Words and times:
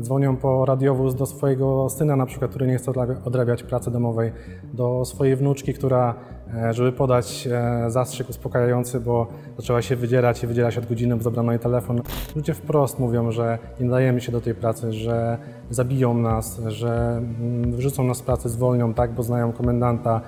Dzwonią 0.00 0.36
po 0.36 0.64
radiowóz 0.64 1.14
do 1.14 1.26
swojego 1.26 1.88
syna, 1.90 2.16
na 2.16 2.26
przykład, 2.26 2.50
który 2.50 2.66
nie 2.66 2.78
chce 2.78 2.92
odrabiać 3.24 3.62
pracy 3.62 3.90
domowej, 3.90 4.32
do 4.72 5.04
swojej 5.04 5.36
wnuczki, 5.36 5.74
która, 5.74 6.14
e, 6.54 6.74
żeby 6.74 6.92
podać 6.92 7.48
e, 7.52 7.90
zastrzyk 7.90 8.30
uspokajający, 8.30 9.00
bo 9.00 9.26
zaczęła 9.56 9.82
się 9.82 9.96
wydzierać 9.96 10.44
i 10.44 10.46
wydzierać 10.46 10.78
od 10.78 10.86
godziny, 10.86 11.16
bo 11.16 11.22
zabrano 11.22 11.52
jej 11.52 11.58
telefon. 11.58 12.00
Ludzie 12.36 12.54
wprost 12.54 12.98
mówią, 12.98 13.30
że 13.30 13.58
nie 13.80 13.86
nadajemy 13.86 14.20
się 14.20 14.32
do 14.32 14.40
tej 14.40 14.54
pracy, 14.54 14.92
że 14.92 15.38
zabiją 15.70 16.14
nas, 16.14 16.60
że 16.66 17.22
mm, 17.40 17.72
wyrzucą 17.72 18.04
nas 18.04 18.16
z 18.16 18.22
pracy, 18.22 18.48
zwolnią, 18.48 18.94
tak, 18.94 19.12
bo 19.12 19.22
znają 19.22 19.52
komendanta, 19.52 20.20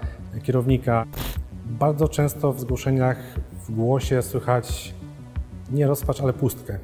kierownika. 0.43 1.05
Bardzo 1.67 2.09
często 2.09 2.53
w 2.53 2.61
zgłoszeniach 2.61 3.19
w 3.69 3.75
głosie 3.75 4.23
słychać 4.23 4.95
nie 5.73 5.87
rozpacz, 5.87 6.21
ale 6.21 6.33
pustkę. 6.33 6.79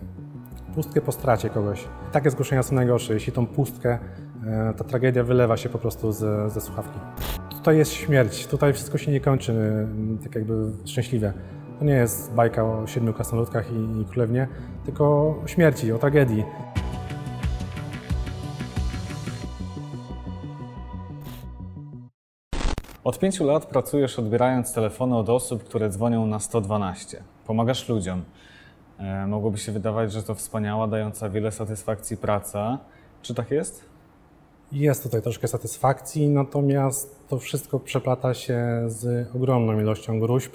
Pustkę 0.77 1.01
po 1.01 1.13
stracie 1.13 1.51
kogoś. 1.51 1.85
Takie 2.13 2.31
zgłoszenia 2.31 2.63
są 2.63 2.75
najgorsze, 2.75 3.15
jeśli 3.15 3.33
tą 3.33 3.47
pustkę, 3.47 3.99
e, 4.47 4.75
ta 4.77 4.85
tragedia 4.85 5.25
wylewa 5.25 5.57
się 5.57 5.69
po 5.69 5.79
prostu 5.79 6.13
ze, 6.13 6.51
ze 6.51 6.61
słuchawki. 6.61 6.99
Tutaj 7.51 7.79
jest 7.79 7.93
śmierć, 7.93 8.47
tutaj 8.47 8.73
wszystko 8.73 8.99
się 8.99 9.13
nie 9.13 9.21
kończy 9.21 9.53
mm, 9.53 10.19
tak 10.19 10.35
jakby 10.35 10.73
szczęśliwie. 10.85 11.33
To 11.79 11.85
nie 11.85 11.95
jest 11.95 12.35
bajka 12.35 12.65
o 12.65 12.87
siedmiu 12.87 13.13
krasnoludkach 13.13 13.67
i, 13.73 14.01
i 14.01 14.05
królewnie, 14.05 14.49
tylko 14.85 15.05
o 15.45 15.47
śmierci, 15.47 15.93
o 15.93 15.99
tragedii. 15.99 16.45
Od 23.05 23.19
pięciu 23.19 23.45
lat 23.45 23.67
pracujesz 23.67 24.19
odbierając 24.19 24.73
telefony 24.73 25.17
od 25.17 25.29
osób, 25.29 25.65
które 25.65 25.89
dzwonią 25.89 26.27
na 26.27 26.39
112. 26.39 27.23
Pomagasz 27.47 27.89
ludziom. 27.89 28.23
E, 28.99 29.27
mogłoby 29.27 29.59
się 29.59 29.73
wydawać, 29.73 30.13
że 30.13 30.23
to 30.23 30.35
wspaniała, 30.35 30.87
dająca 30.87 31.29
wiele 31.29 31.53
satysfakcji 31.53 32.17
praca. 32.17 32.79
Czy 33.23 33.35
tak 33.35 33.51
jest? 33.51 33.85
Jest 34.73 35.03
tutaj 35.03 35.23
troszkę 35.23 35.49
satysfakcji, 35.49 36.29
natomiast 36.29 37.29
to 37.29 37.39
wszystko 37.39 37.81
przeplata 37.81 38.35
się 38.35 38.85
z 38.87 39.29
ogromną 39.37 39.81
ilością 39.81 40.21
gruźb, 40.21 40.53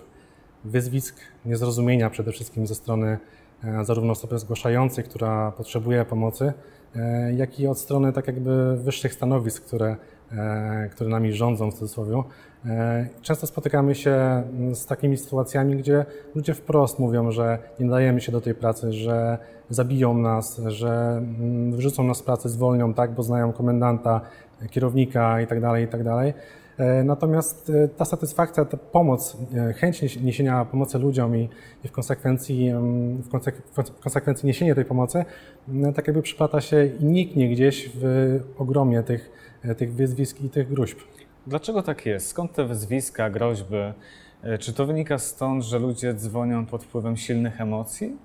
wyzwisk, 0.64 1.20
niezrozumienia 1.46 2.10
przede 2.10 2.32
wszystkim 2.32 2.68
ze 2.68 2.76
strony 2.76 3.18
e, 3.64 3.86
zarówno 3.86 4.12
osoby 4.12 4.40
zgłaszającej, 4.40 5.04
która 5.04 5.52
potrzebuje 5.52 6.06
pomocy, 6.06 6.54
e, 6.96 7.34
jak 7.34 7.60
i 7.60 7.68
od 7.68 7.80
strony 7.80 8.14
tak 8.14 8.28
jakby 8.28 8.78
wyższych 8.78 9.14
stanowisk, 9.14 9.66
które, 9.66 9.96
które 10.92 11.10
nami 11.10 11.34
rządzą 11.34 11.72
w 11.72 11.74
cudzysłowie. 11.74 12.24
Często 13.22 13.48
spotykamy 13.48 13.96
się 13.96 14.12
mm, 14.12 14.76
z 14.76 14.86
takimi 14.86 15.18
sytuacjami, 15.18 15.76
gdzie 15.76 16.06
ludzie 16.36 16.54
wprost 16.54 17.00
mówią, 17.00 17.32
że 17.32 17.60
nie 17.80 17.86
nadajemy 17.86 18.22
się 18.22 18.32
do 18.32 18.42
tej 18.42 18.56
pracy, 18.56 18.94
że 18.94 19.38
zabiją 19.70 20.18
nas, 20.18 20.62
że 20.68 20.90
mm, 21.18 21.72
wyrzucą 21.72 22.04
nas 22.04 22.18
z 22.18 22.24
pracy, 22.24 22.50
zwolnią, 22.50 22.94
tak, 22.94 23.12
bo 23.12 23.24
znają 23.24 23.54
komendanta, 23.54 24.22
kierownika 24.70 25.42
itd., 25.42 25.62
tak 25.62 25.82
itd. 25.82 26.04
Tak 26.34 26.34
natomiast 27.04 27.70
e, 27.70 27.88
ta 27.88 28.06
satysfakcja, 28.06 28.66
ta 28.66 28.78
pomoc, 28.78 29.38
e, 29.56 29.74
chęć 29.74 30.22
niesienia 30.22 30.66
pomocy 30.66 31.00
ludziom 31.00 31.36
i, 31.38 31.50
w, 31.86 31.92
konsekwencji, 31.92 32.70
mm, 32.70 33.24
w 33.24 34.00
konsekwencji 34.00 34.48
niesienie 34.48 34.76
tej 34.76 34.86
pomocy, 34.86 35.26
tak 35.96 36.08
jakby 36.08 36.22
przyplata 36.22 36.62
się 36.62 36.86
i 36.86 37.06
niknie 37.06 37.50
gdzieś 37.50 37.92
w 37.96 38.40
ogromie 38.58 39.04
tych, 39.04 39.30
e, 39.30 39.41
tych 39.78 39.94
wyzwisk 39.94 40.42
i 40.42 40.50
tych 40.50 40.70
gruźb. 40.70 40.98
Dlaczego 41.48 41.84
tak 41.84 42.06
jest? 42.06 42.28
Skąd 42.28 42.54
te 42.54 42.66
wyzwiska, 42.66 43.30
groźby? 43.30 43.76
E, 44.44 44.58
czy 44.58 44.74
to 44.74 44.86
wynika 44.86 45.18
stąd, 45.18 45.64
że 45.64 45.80
ludzie 45.80 46.14
dzwonią 46.14 46.66
pod 46.66 46.84
wpływem 46.84 47.18
silnych 47.18 47.62
emocji? 47.62 48.18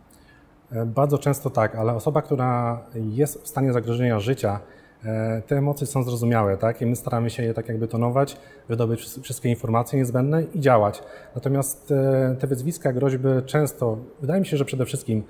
E, 0.73 0.87
bardzo 0.87 1.19
często 1.19 1.51
tak, 1.51 1.75
ale 1.75 1.95
osoba, 1.95 2.23
która 2.23 2.81
jest 2.95 3.43
w 3.43 3.49
stanie 3.49 3.73
zagrożenia 3.73 4.21
życia, 4.21 4.61
e, 5.05 5.43
te 5.47 5.57
emocje 5.57 5.87
są 5.87 6.03
zrozumiałe, 6.03 6.57
tak? 6.57 6.83
I 6.83 6.87
my 6.87 6.97
staramy 6.97 7.31
się 7.31 7.43
je 7.43 7.55
tak 7.55 7.69
jakby 7.69 7.89
tonować, 7.89 8.37
wydobyć 8.69 9.01
wszystkie 9.23 9.49
informacje 9.49 9.99
niezbędne 9.99 10.43
i 10.55 10.61
działać. 10.61 11.03
Natomiast 11.35 11.93
te 12.39 12.47
wyzwiska, 12.47 12.93
groźby 12.93 13.29
często, 13.47 13.99
wydaje 14.21 14.41
mi 14.41 14.47
się, 14.47 14.57
że 14.57 14.65
przede 14.65 14.87
wszystkim 14.87 15.23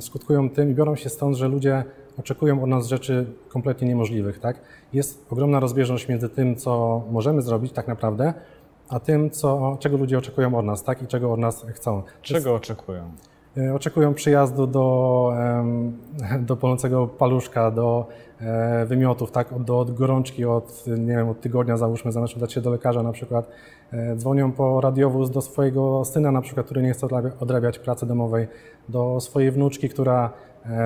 skutkują 0.00 0.50
tym 0.50 0.70
i 0.70 0.74
biorą 0.74 0.96
się 0.96 1.08
stąd, 1.08 1.36
że 1.36 1.48
ludzie 1.48 1.84
oczekują 2.18 2.62
od 2.62 2.68
nas 2.68 2.86
rzeczy 2.86 3.26
kompletnie 3.48 3.88
niemożliwych. 3.88 4.38
Tak? 4.38 4.60
Jest 4.92 5.26
ogromna 5.30 5.60
rozbieżność 5.60 6.08
między 6.08 6.28
tym, 6.28 6.56
co 6.56 7.02
możemy 7.10 7.42
zrobić 7.42 7.72
tak 7.72 7.88
naprawdę, 7.88 8.34
a 8.88 9.00
tym, 9.00 9.30
co, 9.30 9.76
czego 9.80 9.96
ludzie 9.96 10.18
oczekują 10.18 10.58
od 10.58 10.64
nas 10.64 10.82
tak? 10.84 11.02
i 11.02 11.06
czego 11.06 11.32
od 11.32 11.40
nas 11.40 11.66
chcą. 11.74 12.02
Czego 12.22 12.54
oczekują? 12.54 13.10
E, 13.56 13.74
oczekują 13.74 14.14
przyjazdu 14.14 14.66
do, 14.66 15.32
do 16.48 16.56
polącego 16.56 17.06
paluszka, 17.06 17.70
do 17.70 18.06
e, 18.40 18.86
wymiotów, 18.86 19.30
tak? 19.30 19.62
do, 19.62 19.78
od 19.78 19.90
gorączki, 19.90 20.44
od, 20.44 20.84
nie 20.86 21.16
wiem, 21.16 21.28
od 21.28 21.40
tygodnia 21.40 21.76
załóżmy, 21.76 22.12
zamiast 22.12 22.36
udać 22.36 22.52
się 22.52 22.60
do 22.60 22.70
lekarza 22.70 23.02
na 23.02 23.12
przykład. 23.12 23.48
E, 23.92 24.16
dzwonią 24.16 24.52
po 24.52 24.80
radiowóz 24.80 25.30
do 25.30 25.40
swojego 25.40 26.04
syna 26.04 26.32
na 26.32 26.40
przykład, 26.40 26.66
który 26.66 26.82
nie 26.82 26.92
chce 26.92 27.06
odrabiać 27.40 27.78
pracy 27.78 28.06
domowej, 28.06 28.48
do 28.88 29.20
swojej 29.20 29.50
wnuczki, 29.50 29.88
która 29.88 30.30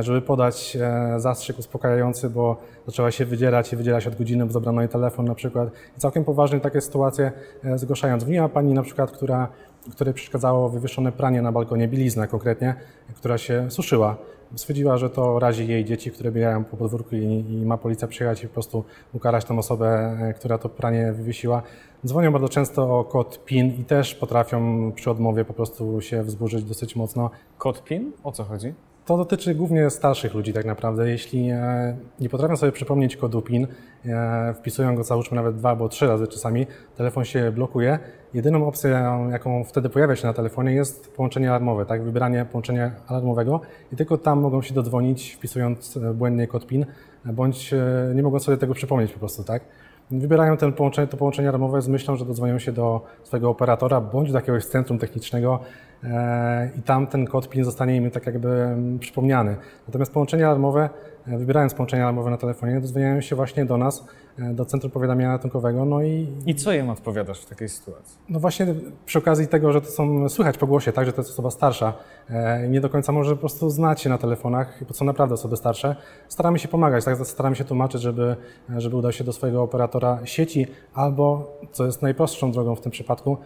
żeby 0.00 0.22
podać 0.22 0.76
e, 0.80 1.20
zastrzyk 1.20 1.58
uspokajający, 1.58 2.30
bo 2.30 2.56
zaczęła 2.86 3.10
się 3.10 3.24
wydzierać 3.24 3.72
i 3.72 3.76
wydzierać 3.76 4.06
od 4.06 4.16
godziny, 4.16 4.46
bo 4.46 4.52
zabrano 4.52 4.80
jej 4.80 4.88
telefon 4.88 5.24
na 5.24 5.34
przykład. 5.34 5.68
I 5.96 6.00
całkiem 6.00 6.24
poważnie 6.24 6.60
takie 6.60 6.80
sytuacje 6.80 7.32
e, 7.64 7.78
zgłaszając. 7.78 8.22
Dzwoniła 8.22 8.48
pani 8.48 8.74
na 8.74 8.82
przykład, 8.82 9.10
która, 9.10 9.48
której 9.90 10.14
przeszkadzało 10.14 10.68
wywieszone 10.68 11.12
pranie 11.12 11.42
na 11.42 11.52
balkonie, 11.52 11.88
bielizna 11.88 12.26
konkretnie, 12.26 12.74
która 13.16 13.38
się 13.38 13.70
suszyła. 13.70 14.16
Stwierdziła, 14.56 14.96
że 14.96 15.10
to 15.10 15.38
razi 15.38 15.68
jej 15.68 15.84
dzieci, 15.84 16.10
które 16.10 16.32
biegają 16.32 16.64
po 16.64 16.76
podwórku 16.76 17.16
i, 17.16 17.44
i 17.50 17.66
ma 17.66 17.78
policja 17.78 18.08
przyjechać 18.08 18.44
i 18.44 18.48
po 18.48 18.54
prostu 18.54 18.84
ukarać 19.12 19.44
tę 19.44 19.58
osobę, 19.58 20.16
która 20.36 20.58
to 20.58 20.68
pranie 20.68 21.12
wywiesiła. 21.12 21.62
Dzwonią 22.06 22.32
bardzo 22.32 22.48
często 22.48 22.98
o 22.98 23.04
kod 23.04 23.44
PIN 23.44 23.66
i 23.80 23.84
też 23.84 24.14
potrafią 24.14 24.92
przy 24.92 25.10
odmowie 25.10 25.44
po 25.44 25.54
prostu 25.54 26.00
się 26.00 26.22
wzburzyć 26.22 26.64
dosyć 26.64 26.96
mocno. 26.96 27.30
Kod 27.58 27.84
PIN? 27.84 28.12
O 28.24 28.32
co 28.32 28.44
chodzi? 28.44 28.74
To 29.08 29.16
dotyczy 29.16 29.54
głównie 29.54 29.90
starszych 29.90 30.34
ludzi 30.34 30.52
tak 30.52 30.64
naprawdę. 30.64 31.10
Jeśli 31.10 31.50
e, 31.50 31.96
nie 32.20 32.28
potrafią 32.28 32.56
sobie 32.56 32.72
przypomnieć 32.72 33.16
kodu 33.16 33.42
PIN, 33.42 33.66
e, 34.06 34.54
wpisują 34.54 34.96
go 34.96 35.04
załóżmy 35.04 35.36
nawet 35.36 35.56
dwa 35.56 35.70
albo 35.70 35.88
trzy 35.88 36.06
razy 36.06 36.26
czasami, 36.26 36.66
telefon 36.96 37.24
się 37.24 37.52
blokuje. 37.52 37.98
Jedyną 38.34 38.66
opcją, 38.66 39.28
jaką 39.30 39.64
wtedy 39.64 39.88
pojawia 39.88 40.16
się 40.16 40.26
na 40.26 40.32
telefonie 40.32 40.72
jest 40.72 41.12
połączenie 41.12 41.48
alarmowe, 41.48 41.86
tak? 41.86 42.04
Wybieranie 42.04 42.44
połączenia 42.44 42.92
alarmowego 43.06 43.60
i 43.92 43.96
tylko 43.96 44.18
tam 44.18 44.40
mogą 44.40 44.62
się 44.62 44.74
dodzwonić 44.74 45.34
wpisując 45.34 45.96
e, 45.96 46.14
błędnie 46.14 46.46
kod 46.46 46.66
PIN, 46.66 46.86
bądź 47.24 47.74
nie 48.14 48.22
mogą 48.22 48.38
sobie 48.38 48.58
tego 48.58 48.74
przypomnieć 48.74 49.12
po 49.12 49.18
prostu, 49.18 49.44
tak? 49.44 49.62
Wybierają 50.10 50.56
ten 50.56 50.72
połączenie, 50.72 51.08
to 51.08 51.16
połączenie 51.16 51.50
ramowe 51.50 51.82
z 51.82 51.88
myślą, 51.88 52.16
że 52.16 52.24
dodzwonią 52.24 52.58
się 52.58 52.72
do 52.72 53.00
swojego 53.22 53.50
operatora 53.50 54.00
bądź 54.00 54.32
do 54.32 54.38
jakiegoś 54.38 54.64
centrum 54.64 54.98
technicznego 54.98 55.60
e, 56.04 56.70
i 56.78 56.82
tam 56.82 57.06
ten 57.06 57.26
kod 57.26 57.48
PIN 57.48 57.64
zostanie 57.64 57.96
im 57.96 58.10
tak 58.10 58.26
jakby 58.26 58.48
mm, 58.48 58.98
przypomniany. 58.98 59.56
Natomiast 59.88 60.12
połączenie 60.12 60.46
alarmowe 60.46 60.90
wybierając 61.36 61.74
połączenia 61.74 62.02
alarmowe 62.02 62.30
na 62.30 62.36
telefonie, 62.36 62.80
dozwaniają 62.80 63.20
się 63.20 63.36
właśnie 63.36 63.64
do 63.64 63.76
nas, 63.76 64.04
e, 64.38 64.54
do 64.54 64.64
Centrum 64.64 64.90
Powiadamiania 64.90 65.32
Ratunkowego. 65.32 65.84
No 65.84 66.02
i, 66.02 66.28
I 66.46 66.54
co 66.54 66.72
im 66.72 66.90
odpowiadasz 66.90 67.40
w 67.40 67.46
takiej 67.46 67.68
sytuacji? 67.68 68.18
No 68.28 68.40
właśnie 68.40 68.66
przy 69.06 69.18
okazji 69.18 69.48
tego, 69.48 69.72
że 69.72 69.80
to 69.80 69.86
są, 69.86 70.28
słychać 70.28 70.58
po 70.58 70.66
głosie, 70.66 70.92
tak, 70.92 71.06
że 71.06 71.12
to 71.12 71.20
jest 71.20 71.30
osoba 71.30 71.50
starsza, 71.50 71.92
e, 72.30 72.68
nie 72.68 72.80
do 72.80 72.90
końca 72.90 73.12
może 73.12 73.30
po 73.30 73.40
prostu 73.40 73.70
znać 73.70 74.00
się 74.00 74.10
na 74.10 74.18
telefonach, 74.18 74.84
bo 74.88 74.94
są 74.94 75.04
naprawdę 75.04 75.34
osoby 75.34 75.56
starsze, 75.56 75.96
staramy 76.28 76.58
się 76.58 76.68
pomagać, 76.68 77.04
tak, 77.04 77.26
staramy 77.26 77.56
się 77.56 77.64
tłumaczyć, 77.64 78.02
żeby, 78.02 78.36
żeby 78.76 78.96
udał 78.96 79.12
się 79.12 79.24
do 79.24 79.32
swojego 79.32 79.62
operatora 79.62 80.18
sieci 80.24 80.66
albo, 80.94 81.52
co 81.72 81.86
jest 81.86 82.02
najprostszą 82.02 82.52
drogą 82.52 82.74
w 82.74 82.80
tym 82.80 82.92
przypadku, 82.92 83.38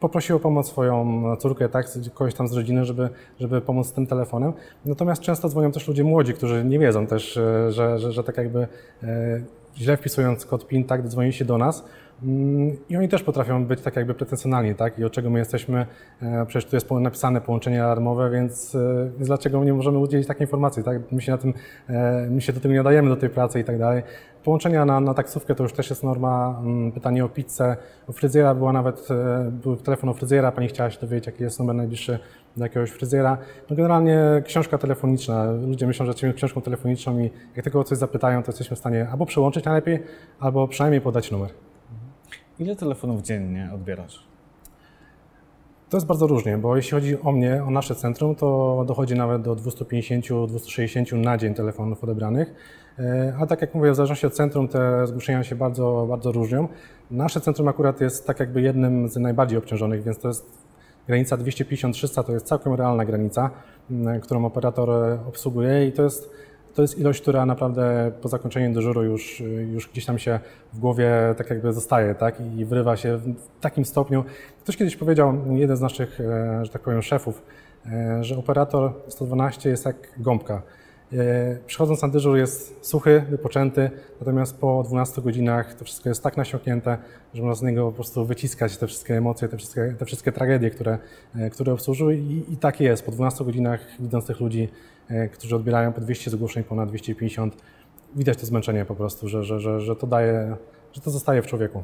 poprosił 0.00 0.36
o 0.36 0.40
pomoc 0.40 0.68
swoją 0.68 1.22
córkę, 1.36 1.68
tak, 1.68 1.86
kogoś 2.14 2.34
tam 2.34 2.48
z 2.48 2.52
rodziny, 2.52 2.84
żeby, 2.84 3.08
żeby 3.40 3.60
pomóc 3.60 3.86
z 3.86 3.92
tym 3.92 4.06
telefonem. 4.06 4.52
Natomiast 4.84 5.22
często 5.22 5.48
dzwonią 5.48 5.72
też 5.72 5.88
ludzie 5.88 6.04
młodzi, 6.04 6.34
którzy 6.34 6.64
nie 6.64 6.78
wiedzą 6.78 7.06
też, 7.06 7.36
e, 7.36 7.72
że, 7.72 7.98
że, 7.98 8.12
że 8.12 8.24
tak 8.24 8.36
jakby 8.36 8.68
e, 9.02 9.40
źle 9.76 9.96
wpisując 9.96 10.46
kod 10.46 10.66
PIN, 10.66 10.84
tak, 10.84 11.08
dzwoni 11.08 11.32
się 11.32 11.44
do 11.44 11.58
nas. 11.58 11.84
Mm, 12.22 12.76
I 12.88 12.96
oni 12.96 13.08
też 13.08 13.22
potrafią 13.22 13.64
być 13.64 13.80
tak 13.80 13.96
jakby 13.96 14.14
pretensjonalni, 14.14 14.74
tak? 14.74 14.98
I 14.98 15.04
od 15.04 15.12
czego 15.12 15.30
my 15.30 15.38
jesteśmy, 15.38 15.86
e, 16.22 16.46
przecież 16.46 16.70
tu 16.70 16.76
jest 16.76 16.90
napisane 16.90 17.40
połączenie 17.40 17.84
alarmowe, 17.84 18.30
więc, 18.30 18.76
więc 19.16 19.28
dlaczego 19.28 19.64
nie 19.64 19.74
możemy 19.74 19.98
udzielić 19.98 20.26
takiej 20.26 20.42
informacji, 20.42 20.82
tak? 20.82 21.12
My 21.12 21.22
się 21.22 21.32
na 21.32 21.38
tym, 21.38 21.54
my 22.30 22.40
się 22.40 22.52
do 22.52 22.60
tego 22.60 22.72
nie 22.72 22.78
nadajemy 22.78 23.08
do 23.08 23.16
tej 23.16 23.30
pracy 23.30 23.60
i 23.60 23.64
tak 23.64 23.78
dalej. 23.78 24.02
Połączenia 24.44 24.84
na, 24.84 25.00
na 25.00 25.14
taksówkę 25.14 25.54
to 25.54 25.62
już 25.62 25.72
też 25.72 25.90
jest 25.90 26.02
norma. 26.02 26.60
Mm, 26.60 26.92
pytanie 26.92 27.24
o 27.24 27.28
pizzę. 27.28 27.76
U 28.06 28.12
fryzjera 28.12 28.54
była 28.54 28.72
nawet, 28.72 29.08
e, 29.10 29.50
był 29.50 29.76
telefon 29.76 30.10
o 30.10 30.14
fryzjera, 30.14 30.52
pani 30.52 30.68
chciała 30.68 30.90
się 30.90 31.00
dowiedzieć, 31.00 31.26
jaki 31.26 31.42
jest 31.42 31.58
numer 31.58 31.76
najbliższy 31.76 32.18
do 32.56 32.64
jakiegoś 32.64 32.90
fryzjera. 32.90 33.38
No 33.70 33.76
generalnie 33.76 34.18
książka 34.44 34.78
telefoniczna. 34.78 35.52
Ludzie 35.52 35.86
myślą, 35.86 36.06
że 36.06 36.10
jesteśmy 36.10 36.34
książką 36.34 36.60
telefoniczną 36.60 37.18
i 37.18 37.30
jak 37.56 37.64
tego 37.64 37.80
o 37.80 37.84
coś 37.84 37.98
zapytają, 37.98 38.42
to 38.42 38.48
jesteśmy 38.48 38.76
w 38.76 38.78
stanie 38.78 39.08
albo 39.12 39.26
przełączyć 39.26 39.64
najlepiej, 39.64 40.02
albo 40.40 40.68
przynajmniej 40.68 41.00
podać 41.00 41.30
numer. 41.30 41.50
Ile 42.60 42.76
telefonów 42.76 43.22
dziennie 43.22 43.70
odbierasz? 43.74 44.24
To 45.90 45.96
jest 45.96 46.06
bardzo 46.06 46.26
różnie, 46.26 46.58
bo 46.58 46.76
jeśli 46.76 46.90
chodzi 46.90 47.20
o 47.20 47.32
mnie, 47.32 47.64
o 47.64 47.70
nasze 47.70 47.94
centrum, 47.94 48.34
to 48.34 48.84
dochodzi 48.86 49.14
nawet 49.14 49.42
do 49.42 49.56
250-260 49.56 51.16
na 51.16 51.38
dzień 51.38 51.54
telefonów 51.54 52.04
odebranych. 52.04 52.54
E, 52.98 53.34
a 53.40 53.46
tak 53.46 53.60
jak 53.60 53.74
mówię, 53.74 53.92
w 53.92 53.94
zależności 53.94 54.26
od 54.26 54.34
centrum 54.34 54.68
te 54.68 55.06
zgłoszenia 55.06 55.44
się 55.44 55.56
bardzo, 55.56 56.06
bardzo 56.08 56.32
różnią. 56.32 56.68
Nasze 57.10 57.40
centrum 57.40 57.68
akurat 57.68 58.00
jest 58.00 58.26
tak 58.26 58.40
jakby 58.40 58.62
jednym 58.62 59.08
z 59.08 59.16
najbardziej 59.16 59.58
obciążonych, 59.58 60.02
więc 60.02 60.18
to 60.18 60.28
jest 60.28 60.46
granica 61.06 61.36
250-300, 61.36 62.24
to 62.24 62.32
jest 62.32 62.46
całkiem 62.46 62.74
realna 62.74 63.04
granica, 63.04 63.50
którą 64.22 64.44
operator 64.44 64.90
obsługuje 65.28 65.86
i 65.86 65.92
to 65.92 66.02
jest 66.02 66.30
to 66.78 66.82
jest 66.82 66.98
ilość, 66.98 67.20
która 67.20 67.46
naprawdę 67.46 68.12
po 68.22 68.28
zakończeniu 68.28 68.74
dyżuru 68.74 69.02
już, 69.02 69.42
już 69.72 69.88
gdzieś 69.88 70.04
tam 70.04 70.18
się 70.18 70.40
w 70.72 70.78
głowie 70.78 71.10
tak 71.36 71.50
jakby 71.50 71.72
zostaje, 71.72 72.14
tak? 72.14 72.40
I 72.56 72.64
wrywa 72.64 72.96
się 72.96 73.16
w 73.16 73.34
takim 73.60 73.84
stopniu. 73.84 74.24
Ktoś 74.62 74.76
kiedyś 74.76 74.96
powiedział, 74.96 75.34
jeden 75.50 75.76
z 75.76 75.80
naszych, 75.80 76.20
e, 76.20 76.64
że 76.64 76.70
tak 76.70 76.82
powiem, 76.82 77.02
szefów, 77.02 77.42
e, 77.86 78.24
że 78.24 78.38
operator 78.38 78.92
112 79.08 79.70
jest 79.70 79.86
jak 79.86 79.96
gąbka. 80.18 80.62
E, 81.12 81.56
przychodząc 81.66 82.02
na 82.02 82.08
dyżur 82.08 82.36
jest 82.36 82.86
suchy, 82.86 83.24
wypoczęty, 83.30 83.90
natomiast 84.20 84.60
po 84.60 84.82
12 84.82 85.22
godzinach 85.22 85.74
to 85.74 85.84
wszystko 85.84 86.08
jest 86.08 86.22
tak 86.22 86.36
nasiąknięte, 86.36 86.98
że 87.34 87.42
można 87.42 87.54
z 87.54 87.62
niego 87.62 87.86
po 87.86 87.92
prostu 87.92 88.24
wyciskać 88.24 88.76
te 88.76 88.86
wszystkie 88.86 89.16
emocje, 89.16 89.48
te 89.48 89.56
wszystkie, 89.56 89.94
te 89.98 90.04
wszystkie 90.04 90.32
tragedie, 90.32 90.70
które, 90.70 90.98
które 91.52 91.72
obsłużył 91.72 92.10
I, 92.10 92.44
i 92.48 92.56
tak 92.56 92.80
jest. 92.80 93.06
Po 93.06 93.12
12 93.12 93.44
godzinach 93.44 93.80
widząc 94.00 94.26
tych 94.26 94.40
ludzi, 94.40 94.68
którzy 95.32 95.56
odbierają 95.56 95.92
po 95.92 96.00
200 96.00 96.30
zgłoszeń, 96.30 96.64
ponad 96.64 96.88
250. 96.88 97.56
Widać 98.16 98.38
to 98.38 98.46
zmęczenie 98.46 98.84
po 98.84 98.94
prostu, 98.94 99.28
że, 99.28 99.44
że, 99.44 99.60
że, 99.60 99.80
że 99.80 99.96
to 99.96 100.06
daje, 100.06 100.56
że 100.92 101.00
to 101.00 101.10
zostaje 101.10 101.42
w 101.42 101.46
człowieku. 101.46 101.82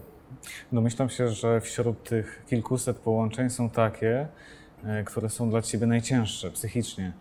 Domyślam 0.73 1.09
się, 1.09 1.29
że 1.29 1.61
wśród 1.61 2.03
tych 2.03 2.43
kilkuset 2.47 2.99
połączeń 2.99 3.51
są 3.51 3.71
takie, 3.71 4.29
e, 4.85 5.05
które 5.05 5.31
są 5.31 5.51
dla 5.51 5.63
Ciebie 5.63 5.87
najcięższe 5.87 6.51
psychicznie. 6.51 7.13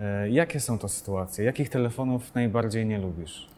E, 0.00 0.30
jakie 0.30 0.60
są 0.60 0.78
to 0.78 0.88
sytuacje? 0.88 1.44
Jakich 1.44 1.68
telefonów 1.68 2.34
najbardziej 2.34 2.86
nie 2.86 2.98
lubisz? 2.98 3.52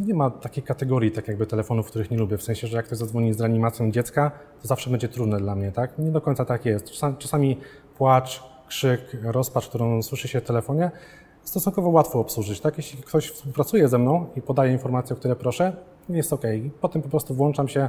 Nie 0.00 0.14
ma 0.14 0.30
takiej 0.30 0.62
kategorii, 0.62 1.10
tak 1.10 1.28
jakby 1.28 1.46
telefonów, 1.46 1.86
których 1.86 2.10
nie 2.10 2.18
lubię. 2.18 2.38
W 2.38 2.42
sensie, 2.42 2.66
że 2.66 2.76
jak 2.76 2.86
ktoś 2.86 2.98
zadzwoni 2.98 3.34
z 3.34 3.40
reanimacją 3.40 3.90
dziecka, 3.90 4.30
to 4.62 4.68
zawsze 4.68 4.90
będzie 4.90 5.08
trudne 5.08 5.38
dla 5.38 5.54
mnie, 5.54 5.72
tak? 5.72 5.98
Nie 5.98 6.10
do 6.10 6.20
końca 6.20 6.44
tak 6.44 6.66
jest. 6.66 6.90
Czasami 7.18 7.60
płacz, 7.98 8.42
krzyk, 8.68 9.00
rozpacz, 9.22 9.68
którą 9.68 10.02
słyszy 10.02 10.28
się 10.28 10.40
w 10.40 10.44
telefonie, 10.44 10.90
stosunkowo 11.42 11.88
łatwo 11.88 12.20
obsłużyć. 12.20 12.60
Tak? 12.60 12.76
Jeśli 12.76 13.02
ktoś 13.02 13.30
współpracuje 13.30 13.88
ze 13.88 13.98
mną 13.98 14.26
i 14.36 14.42
podaje 14.42 14.72
informacje, 14.72 15.16
o 15.16 15.18
które 15.18 15.36
proszę, 15.36 15.76
jest 16.08 16.32
ok. 16.32 16.42
Potem 16.80 17.02
po 17.02 17.08
prostu 17.08 17.34
włączam 17.34 17.68
się 17.68 17.88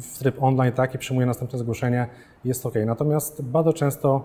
w 0.00 0.18
tryb 0.18 0.42
online 0.42 0.72
tak, 0.72 0.94
i 0.94 0.98
przyjmuję 0.98 1.26
następne 1.26 1.58
zgłoszenie, 1.58 2.06
jest 2.44 2.66
ok. 2.66 2.74
Natomiast 2.86 3.42
bardzo 3.42 3.72
często 3.72 4.24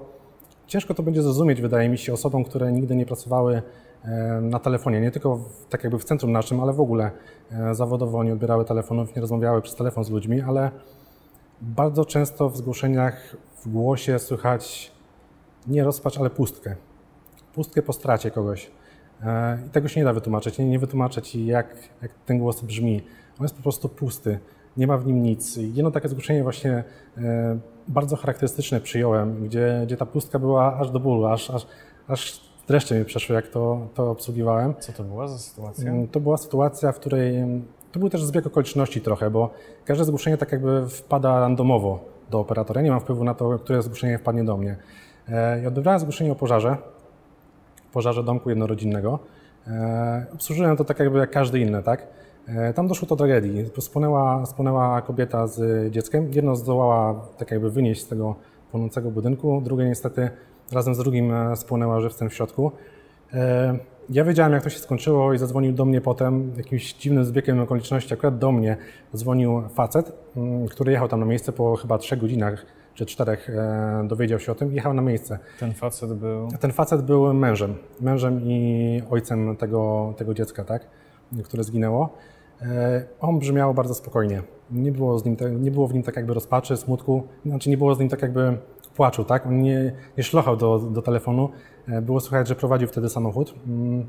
ciężko 0.67 0.93
to 0.93 1.03
będzie 1.03 1.21
zrozumieć, 1.21 1.61
wydaje 1.61 1.89
mi 1.89 1.97
się, 1.97 2.13
osobom, 2.13 2.43
które 2.43 2.71
nigdy 2.71 2.95
nie 2.95 3.05
pracowały 3.05 3.61
na 4.41 4.59
telefonie, 4.59 5.01
nie 5.01 5.11
tylko 5.11 5.35
w, 5.35 5.65
tak 5.69 5.83
jakby 5.83 5.99
w 5.99 6.03
centrum 6.03 6.31
naszym, 6.31 6.59
ale 6.59 6.73
w 6.73 6.79
ogóle 6.79 7.11
e, 7.51 7.75
zawodowo 7.75 8.23
nie 8.23 8.33
odbierały 8.33 8.65
telefonów, 8.65 9.15
nie 9.15 9.21
rozmawiały 9.21 9.61
przez 9.61 9.75
telefon 9.75 10.03
z 10.03 10.09
ludźmi, 10.09 10.41
ale 10.41 10.71
bardzo 11.61 12.05
często 12.05 12.49
w 12.49 12.57
zgłoszeniach 12.57 13.35
w 13.63 13.69
głosie 13.69 14.19
słychać 14.19 14.91
nie 15.67 15.83
rozpacz, 15.83 16.17
ale 16.17 16.29
pustkę. 16.29 16.75
Pustkę 17.53 17.81
po 17.81 17.93
stracie 17.93 18.31
kogoś. 18.31 18.71
E, 19.23 19.59
I 19.67 19.69
tego 19.69 19.87
się 19.87 19.99
nie 19.99 20.05
da 20.05 20.13
wytłumaczyć. 20.13 20.57
Nie, 20.57 20.65
nie 20.65 20.79
wytłumaczę 20.79 21.21
ci, 21.21 21.45
jak, 21.45 21.75
jak 22.01 22.11
ten 22.25 22.39
głos 22.39 22.61
brzmi. 22.61 23.01
On 23.39 23.43
jest 23.43 23.55
po 23.55 23.63
prostu 23.63 23.89
pusty. 23.89 24.39
Nie 24.77 24.87
ma 24.87 24.97
w 24.97 25.05
nim 25.05 25.23
nic. 25.23 25.57
Jedno 25.57 25.91
takie 25.91 26.09
zgłoszenie 26.09 26.43
właśnie 26.43 26.83
e, 27.17 27.59
bardzo 27.87 28.15
charakterystyczne 28.15 28.81
przyjąłem, 28.81 29.43
gdzie, 29.45 29.81
gdzie 29.85 29.97
ta 29.97 30.05
pustka 30.05 30.39
była 30.39 30.77
aż 30.79 30.91
do 30.91 30.99
bólu, 30.99 31.25
aż, 31.25 31.49
aż, 31.49 31.67
aż 32.07 32.41
dreszcze 32.67 32.99
mi 32.99 33.05
przeszło, 33.05 33.35
jak 33.35 33.47
to, 33.47 33.87
to 33.93 34.11
obsługiwałem. 34.11 34.73
Co 34.79 34.93
to 34.93 35.03
była 35.03 35.27
za 35.27 35.37
sytuacja? 35.37 35.91
Mm, 35.91 36.07
to 36.07 36.19
była 36.19 36.37
sytuacja, 36.37 36.91
w 36.91 36.99
której 36.99 37.43
to 37.91 37.99
był 37.99 38.09
też 38.09 38.23
zbieg 38.23 38.47
okoliczności 38.47 39.01
trochę, 39.01 39.29
bo 39.29 39.49
każde 39.85 40.05
zgłoszenie 40.05 40.37
tak 40.37 40.51
jakby 40.51 40.89
wpada 40.89 41.39
randomowo 41.39 42.05
do 42.29 42.39
operatora. 42.39 42.81
Nie 42.81 42.91
mam 42.91 42.99
wpływu 42.99 43.23
na 43.23 43.33
to, 43.33 43.59
które 43.59 43.81
zgłoszenie 43.81 44.17
wpadnie 44.17 44.43
do 44.43 44.57
mnie. 44.57 44.77
E, 45.31 45.61
I 45.63 45.67
odebrałem 45.67 45.99
zgłoszenie 45.99 46.31
o 46.31 46.35
pożarze, 46.35 46.77
pożarze 47.93 48.23
domku 48.23 48.49
jednorodzinnego. 48.49 49.19
E, 49.67 50.25
obsłużyłem 50.33 50.77
to 50.77 50.83
tak 50.83 50.99
jakby 50.99 51.19
jak 51.19 51.31
każdy 51.31 51.59
inny, 51.59 51.83
tak? 51.83 52.07
E, 52.47 52.73
tam 52.73 52.87
doszło 52.87 53.07
do 53.07 53.15
tragedii. 53.15 53.65
Spłonęła, 53.79 54.45
spłonęła 54.45 55.01
kobieta 55.01 55.47
z 55.47 55.91
dzieckiem. 55.91 56.29
Jedno 56.33 56.55
zdołała 56.55 57.27
tak 57.37 57.51
jakby 57.51 57.71
wynieść 57.71 58.01
z 58.01 58.07
tego 58.07 58.35
płonącego 58.71 59.11
budynku, 59.11 59.61
drugie 59.65 59.85
niestety 59.85 60.29
razem 60.71 60.95
z 60.95 60.97
drugim 60.97 61.33
spłonęła 61.55 61.99
żywcem 61.99 62.29
w 62.29 62.33
środku. 62.33 62.71
Ja 64.09 64.23
wiedziałem, 64.23 64.53
jak 64.53 64.63
to 64.63 64.69
się 64.69 64.79
skończyło 64.79 65.33
i 65.33 65.37
zadzwonił 65.37 65.73
do 65.73 65.85
mnie 65.85 66.01
potem, 66.01 66.53
jakimś 66.57 66.93
dziwnym 66.93 67.25
zbiegiem 67.25 67.59
okoliczności, 67.59 68.13
akurat 68.13 68.37
do 68.37 68.51
mnie 68.51 68.77
dzwonił 69.15 69.63
facet, 69.75 70.11
mm, 70.37 70.67
który 70.67 70.91
jechał 70.91 71.07
tam 71.07 71.19
na 71.19 71.25
miejsce 71.25 71.51
po 71.51 71.75
chyba 71.75 71.97
trzech 71.97 72.19
godzinach 72.19 72.65
czy 72.93 73.05
czterech 73.05 73.49
e, 73.49 74.03
dowiedział 74.07 74.39
się 74.39 74.51
o 74.51 74.55
tym 74.55 74.71
i 74.71 74.75
jechał 74.75 74.93
na 74.93 75.01
miejsce. 75.01 75.39
Ten 75.59 75.73
facet 75.73 76.13
był? 76.13 76.47
Ten 76.59 76.71
facet 76.71 77.01
był 77.01 77.33
mężem, 77.33 77.75
mężem 78.01 78.41
i 78.43 79.03
ojcem 79.09 79.55
tego, 79.57 80.13
tego 80.17 80.33
dziecka, 80.33 80.63
tak, 80.63 80.87
które 81.43 81.63
zginęło. 81.63 82.09
E, 82.61 83.03
on 83.19 83.39
brzmiał 83.39 83.73
bardzo 83.73 83.93
spokojnie. 83.93 84.41
Nie 84.71 84.91
było, 84.91 85.19
z 85.19 85.25
nim, 85.25 85.37
nie 85.59 85.71
było 85.71 85.87
w 85.87 85.93
nim 85.93 86.03
tak 86.03 86.15
jakby 86.15 86.33
rozpaczy, 86.33 86.77
smutku, 86.77 87.23
znaczy 87.45 87.69
nie 87.69 87.77
było 87.77 87.95
z 87.95 87.99
nim 87.99 88.09
tak 88.09 88.21
jakby 88.21 88.57
płaczu, 88.95 89.23
tak? 89.23 89.45
On 89.45 89.61
nie, 89.61 89.93
nie 90.17 90.23
szlochał 90.23 90.57
do, 90.57 90.79
do 90.79 91.01
telefonu. 91.01 91.49
E, 91.87 92.01
było 92.01 92.19
słychać, 92.19 92.47
że 92.47 92.55
prowadził 92.55 92.87
wtedy 92.87 93.09
samochód. 93.09 93.53
Mm, 93.67 94.05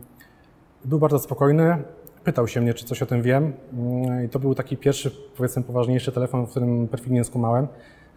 był 0.85 0.99
bardzo 0.99 1.19
spokojny. 1.19 1.83
Pytał 2.25 2.49
się 2.49 2.61
mnie, 2.61 2.75
czy 2.75 2.85
coś 2.85 3.03
o 3.03 3.07
tym 3.07 3.23
wiem. 3.23 3.53
Mm, 3.73 4.25
I 4.25 4.29
to 4.29 4.39
był 4.39 4.55
taki 4.55 4.77
pierwszy, 4.77 5.11
powiedzmy, 5.37 5.63
poważniejszy 5.63 6.13
telefon, 6.13 6.47
w 6.47 6.51
którym 6.51 6.89
perfidnie 6.89 7.25
skumałem. 7.25 7.69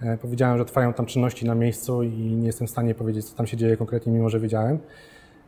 E, 0.02 0.18
powiedziałem, 0.18 0.58
że 0.58 0.66
trwają 0.66 0.94
tam 0.94 1.06
czynności 1.06 1.46
na 1.46 1.56
miejscu 1.56 2.04
i 2.04 2.18
nie 2.18 2.48
jestem 2.48 2.68
w 2.68 2.70
stanie 2.70 2.96
powiedzieć, 2.96 3.26
co 3.26 3.38
tam 3.38 3.48
się 3.48 3.58
dzieje 3.58 3.78
konkretnie, 3.78 4.14
mimo 4.14 4.30
że 4.30 4.40
wiedziałem. 4.40 4.80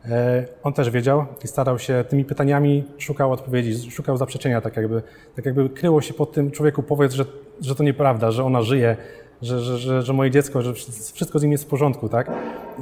E, 0.04 0.44
on 0.62 0.72
też 0.72 0.90
wiedział 0.90 1.26
i 1.44 1.48
starał 1.48 1.78
się 1.78 2.04
tymi 2.08 2.24
pytaniami, 2.24 2.84
szukał 2.98 3.32
odpowiedzi, 3.32 3.90
szukał 3.90 4.16
zaprzeczenia, 4.16 4.60
tak 4.60 4.76
jakby, 4.76 5.02
tak 5.36 5.46
jakby 5.46 5.70
kryło 5.70 6.00
się 6.00 6.14
pod 6.14 6.32
tym 6.32 6.50
człowieku, 6.50 6.82
powiedz, 6.82 7.12
że, 7.12 7.24
że 7.60 7.74
to 7.74 7.84
nieprawda, 7.84 8.30
że 8.30 8.44
ona 8.44 8.62
żyje, 8.62 8.96
że, 9.42 9.60
że, 9.60 9.78
że, 9.78 10.02
że 10.02 10.12
moje 10.12 10.30
dziecko, 10.30 10.62
że 10.62 10.74
wszystko 11.14 11.38
z 11.38 11.42
nim 11.42 11.52
jest 11.52 11.64
w 11.64 11.66
porządku, 11.66 12.08
tak? 12.08 12.30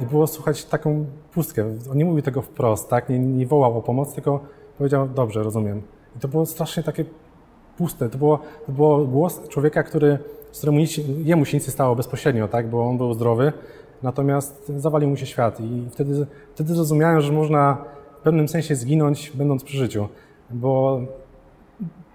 I 0.01 0.05
było 0.05 0.27
słuchać 0.27 0.65
taką 0.65 1.05
pustkę. 1.33 1.65
On 1.91 1.97
nie 1.97 2.05
mówił 2.05 2.21
tego 2.21 2.41
wprost, 2.41 2.89
tak? 2.89 3.09
Nie, 3.09 3.19
nie 3.19 3.47
wołał 3.47 3.77
o 3.77 3.81
pomoc, 3.81 4.13
tylko 4.13 4.39
powiedział, 4.77 5.07
dobrze, 5.15 5.43
rozumiem. 5.43 5.81
I 6.15 6.19
to 6.19 6.27
było 6.27 6.45
strasznie 6.45 6.83
takie 6.83 7.05
puste. 7.77 8.09
To 8.09 8.17
było, 8.17 8.39
to 8.65 8.71
było 8.71 9.05
głos 9.05 9.47
człowieka, 9.47 9.83
który 9.83 10.19
z 10.51 10.57
któremu 10.57 10.79
nic, 10.79 10.97
jemu 11.23 11.45
się 11.45 11.57
nic 11.57 11.67
nie 11.67 11.73
stało 11.73 11.95
bezpośrednio, 11.95 12.47
tak, 12.47 12.69
bo 12.69 12.89
on 12.89 12.97
był 12.97 13.13
zdrowy, 13.13 13.53
natomiast 14.03 14.71
zawalił 14.77 15.09
mu 15.09 15.17
się 15.17 15.25
świat 15.25 15.59
i 15.59 15.87
wtedy, 15.91 16.27
wtedy 16.55 16.73
zrozumiałem, 16.73 17.21
że 17.21 17.31
można 17.31 17.77
w 18.19 18.21
pewnym 18.21 18.47
sensie 18.47 18.75
zginąć, 18.75 19.31
będąc 19.35 19.63
przy 19.63 19.77
życiu, 19.77 20.07
bo 20.49 21.01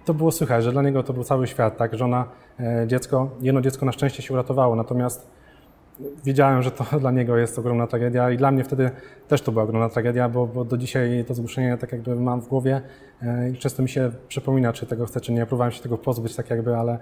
to 0.05 0.13
było 0.13 0.31
słychać, 0.31 0.63
że 0.63 0.71
dla 0.71 0.81
niego 0.81 1.03
to 1.03 1.13
był 1.13 1.23
cały 1.23 1.47
świat, 1.47 1.77
tak, 1.77 1.95
żona, 1.95 2.25
e, 2.59 2.85
dziecko, 2.87 3.29
jedno 3.41 3.61
dziecko 3.61 3.85
na 3.85 3.91
szczęście 3.91 4.23
się 4.23 4.33
uratowało, 4.33 4.75
natomiast 4.75 5.27
wiedziałem, 6.25 6.61
że 6.61 6.71
to 6.71 6.85
dla 6.99 7.11
niego 7.11 7.37
jest 7.37 7.59
ogromna 7.59 7.87
tragedia 7.87 8.31
i 8.31 8.37
dla 8.37 8.51
mnie 8.51 8.63
wtedy 8.63 8.91
też 9.27 9.41
to 9.41 9.51
była 9.51 9.63
ogromna 9.63 9.89
tragedia, 9.89 10.29
bo, 10.29 10.47
bo 10.47 10.65
do 10.65 10.77
dzisiaj 10.77 11.25
to 11.27 11.33
zgłoszenie 11.33 11.77
tak 11.77 11.91
jakby 11.91 12.15
mam 12.15 12.41
w 12.41 12.47
głowie 12.47 12.81
e, 13.21 13.49
i 13.49 13.57
często 13.57 13.83
mi 13.83 13.89
się 13.89 14.11
przypomina, 14.27 14.73
czy 14.73 14.85
tego 14.85 15.05
chcę, 15.05 15.21
czy 15.21 15.33
nie. 15.33 15.45
Próbowałem 15.45 15.71
się 15.71 15.83
tego 15.83 15.97
pozbyć 15.97 16.35
tak 16.35 16.49
jakby, 16.49 16.75
ale, 16.75 16.99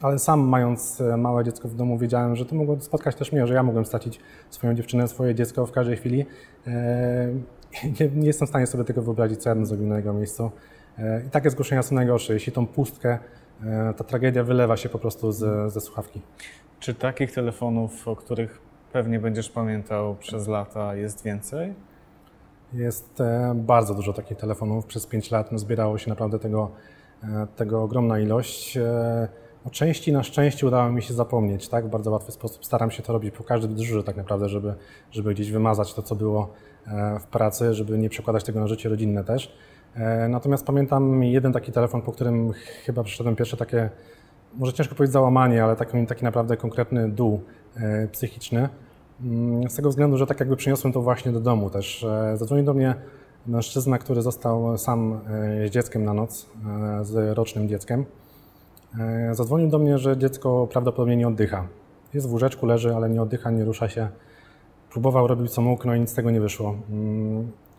ale 0.00 0.18
sam 0.18 0.40
mając 0.40 1.00
e, 1.00 1.16
małe 1.16 1.44
dziecko 1.44 1.68
w 1.68 1.74
domu 1.74 1.98
wiedziałem, 1.98 2.36
że 2.36 2.46
to 2.46 2.54
mogło 2.54 2.80
spotkać 2.80 3.16
też 3.16 3.32
mnie, 3.32 3.46
że 3.46 3.54
ja 3.54 3.62
mogłem 3.62 3.84
stracić 3.84 4.20
swoją 4.50 4.74
dziewczynę, 4.74 5.08
swoje 5.08 5.34
dziecko 5.34 5.66
w 5.66 5.72
każdej 5.72 5.96
chwili. 5.96 6.26
E, 6.66 7.28
nie, 8.00 8.08
nie 8.14 8.26
jestem 8.26 8.46
w 8.46 8.48
stanie 8.48 8.66
sobie 8.66 8.84
tego 8.84 9.02
wyobrazić, 9.02 9.42
co 9.42 9.48
ja 9.48 9.54
bym 9.54 9.66
zrobił 9.66 9.86
na 9.86 9.96
jego 9.96 10.12
miejscu. 10.12 10.50
I 11.26 11.30
takie 11.30 11.50
zgłoszenia 11.50 11.82
są 11.82 11.94
najgorsze. 11.94 12.32
Jeśli 12.32 12.52
tą 12.52 12.66
pustkę, 12.66 13.18
ta 13.96 14.04
tragedia 14.04 14.44
wylewa 14.44 14.76
się 14.76 14.88
po 14.88 14.98
prostu 14.98 15.32
ze, 15.32 15.70
ze 15.70 15.80
słuchawki. 15.80 16.20
Czy 16.80 16.94
takich 16.94 17.32
telefonów, 17.32 18.08
o 18.08 18.16
których 18.16 18.60
pewnie 18.92 19.20
będziesz 19.20 19.48
pamiętał 19.48 20.16
przez 20.16 20.48
lata, 20.48 20.94
jest 20.94 21.24
więcej? 21.24 21.74
Jest 22.72 23.20
e, 23.20 23.52
bardzo 23.56 23.94
dużo 23.94 24.12
takich 24.12 24.38
telefonów. 24.38 24.86
Przez 24.86 25.06
5 25.06 25.30
lat 25.30 25.52
no, 25.52 25.58
zbierało 25.58 25.98
się 25.98 26.10
naprawdę 26.10 26.38
tego, 26.38 26.70
e, 27.22 27.46
tego 27.56 27.82
ogromna 27.82 28.18
ilość. 28.18 28.76
E, 28.76 29.28
o 29.64 29.70
części 29.70 30.12
na 30.12 30.22
szczęście 30.22 30.66
udało 30.66 30.90
mi 30.90 31.02
się 31.02 31.14
zapomnieć, 31.14 31.68
tak? 31.68 31.86
W 31.86 31.90
bardzo 31.90 32.10
łatwy 32.10 32.32
sposób. 32.32 32.64
Staram 32.64 32.90
się 32.90 33.02
to 33.02 33.12
robić 33.12 33.34
po 33.34 33.44
każdym 33.44 33.74
dyżurze 33.74 34.04
tak 34.04 34.16
naprawdę, 34.16 34.48
żeby, 34.48 34.74
żeby 35.10 35.34
gdzieś 35.34 35.50
wymazać 35.50 35.94
to, 35.94 36.02
co 36.02 36.14
było 36.14 36.52
w 37.20 37.26
pracy, 37.26 37.74
żeby 37.74 37.98
nie 37.98 38.08
przekładać 38.08 38.44
tego 38.44 38.60
na 38.60 38.66
życie 38.66 38.88
rodzinne 38.88 39.24
też. 39.24 39.52
Natomiast 40.28 40.66
pamiętam 40.66 41.22
jeden 41.22 41.52
taki 41.52 41.72
telefon, 41.72 42.02
po 42.02 42.12
którym 42.12 42.52
chyba 42.84 43.02
przeszedłem 43.02 43.36
pierwsze 43.36 43.56
takie 43.56 43.90
może 44.54 44.72
ciężko 44.72 44.94
powiedzieć 44.94 45.12
załamanie, 45.12 45.64
ale 45.64 45.76
taki, 45.76 46.06
taki 46.06 46.24
naprawdę 46.24 46.56
konkretny 46.56 47.08
dół 47.08 47.40
e, 47.76 48.08
psychiczny. 48.08 48.68
Mm, 49.22 49.70
z 49.70 49.76
tego 49.76 49.88
względu, 49.88 50.16
że 50.16 50.26
tak 50.26 50.40
jakby 50.40 50.56
przyniosłem 50.56 50.92
to 50.92 51.02
właśnie 51.02 51.32
do 51.32 51.40
domu 51.40 51.70
też. 51.70 52.06
Zadzwonił 52.34 52.64
do 52.64 52.74
mnie 52.74 52.94
mężczyzna, 53.46 53.98
który 53.98 54.22
został 54.22 54.78
sam 54.78 55.20
z 55.66 55.70
dzieckiem 55.70 56.04
na 56.04 56.14
noc, 56.14 56.46
z 57.02 57.36
rocznym 57.36 57.68
dzieckiem. 57.68 58.04
Zadzwonił 59.32 59.68
do 59.68 59.78
mnie, 59.78 59.98
że 59.98 60.16
dziecko 60.16 60.68
prawdopodobnie 60.70 61.16
nie 61.16 61.28
oddycha. 61.28 61.66
Jest 62.14 62.28
w 62.28 62.32
łóżeczku, 62.32 62.66
leży, 62.66 62.94
ale 62.94 63.10
nie 63.10 63.22
oddycha, 63.22 63.50
nie 63.50 63.64
rusza 63.64 63.88
się. 63.88 64.08
Próbował, 64.90 65.26
robić 65.26 65.50
co 65.50 65.62
mógł, 65.62 65.86
no 65.86 65.94
i 65.94 66.00
nic 66.00 66.10
z 66.10 66.14
tego 66.14 66.30
nie 66.30 66.40
wyszło. 66.40 66.74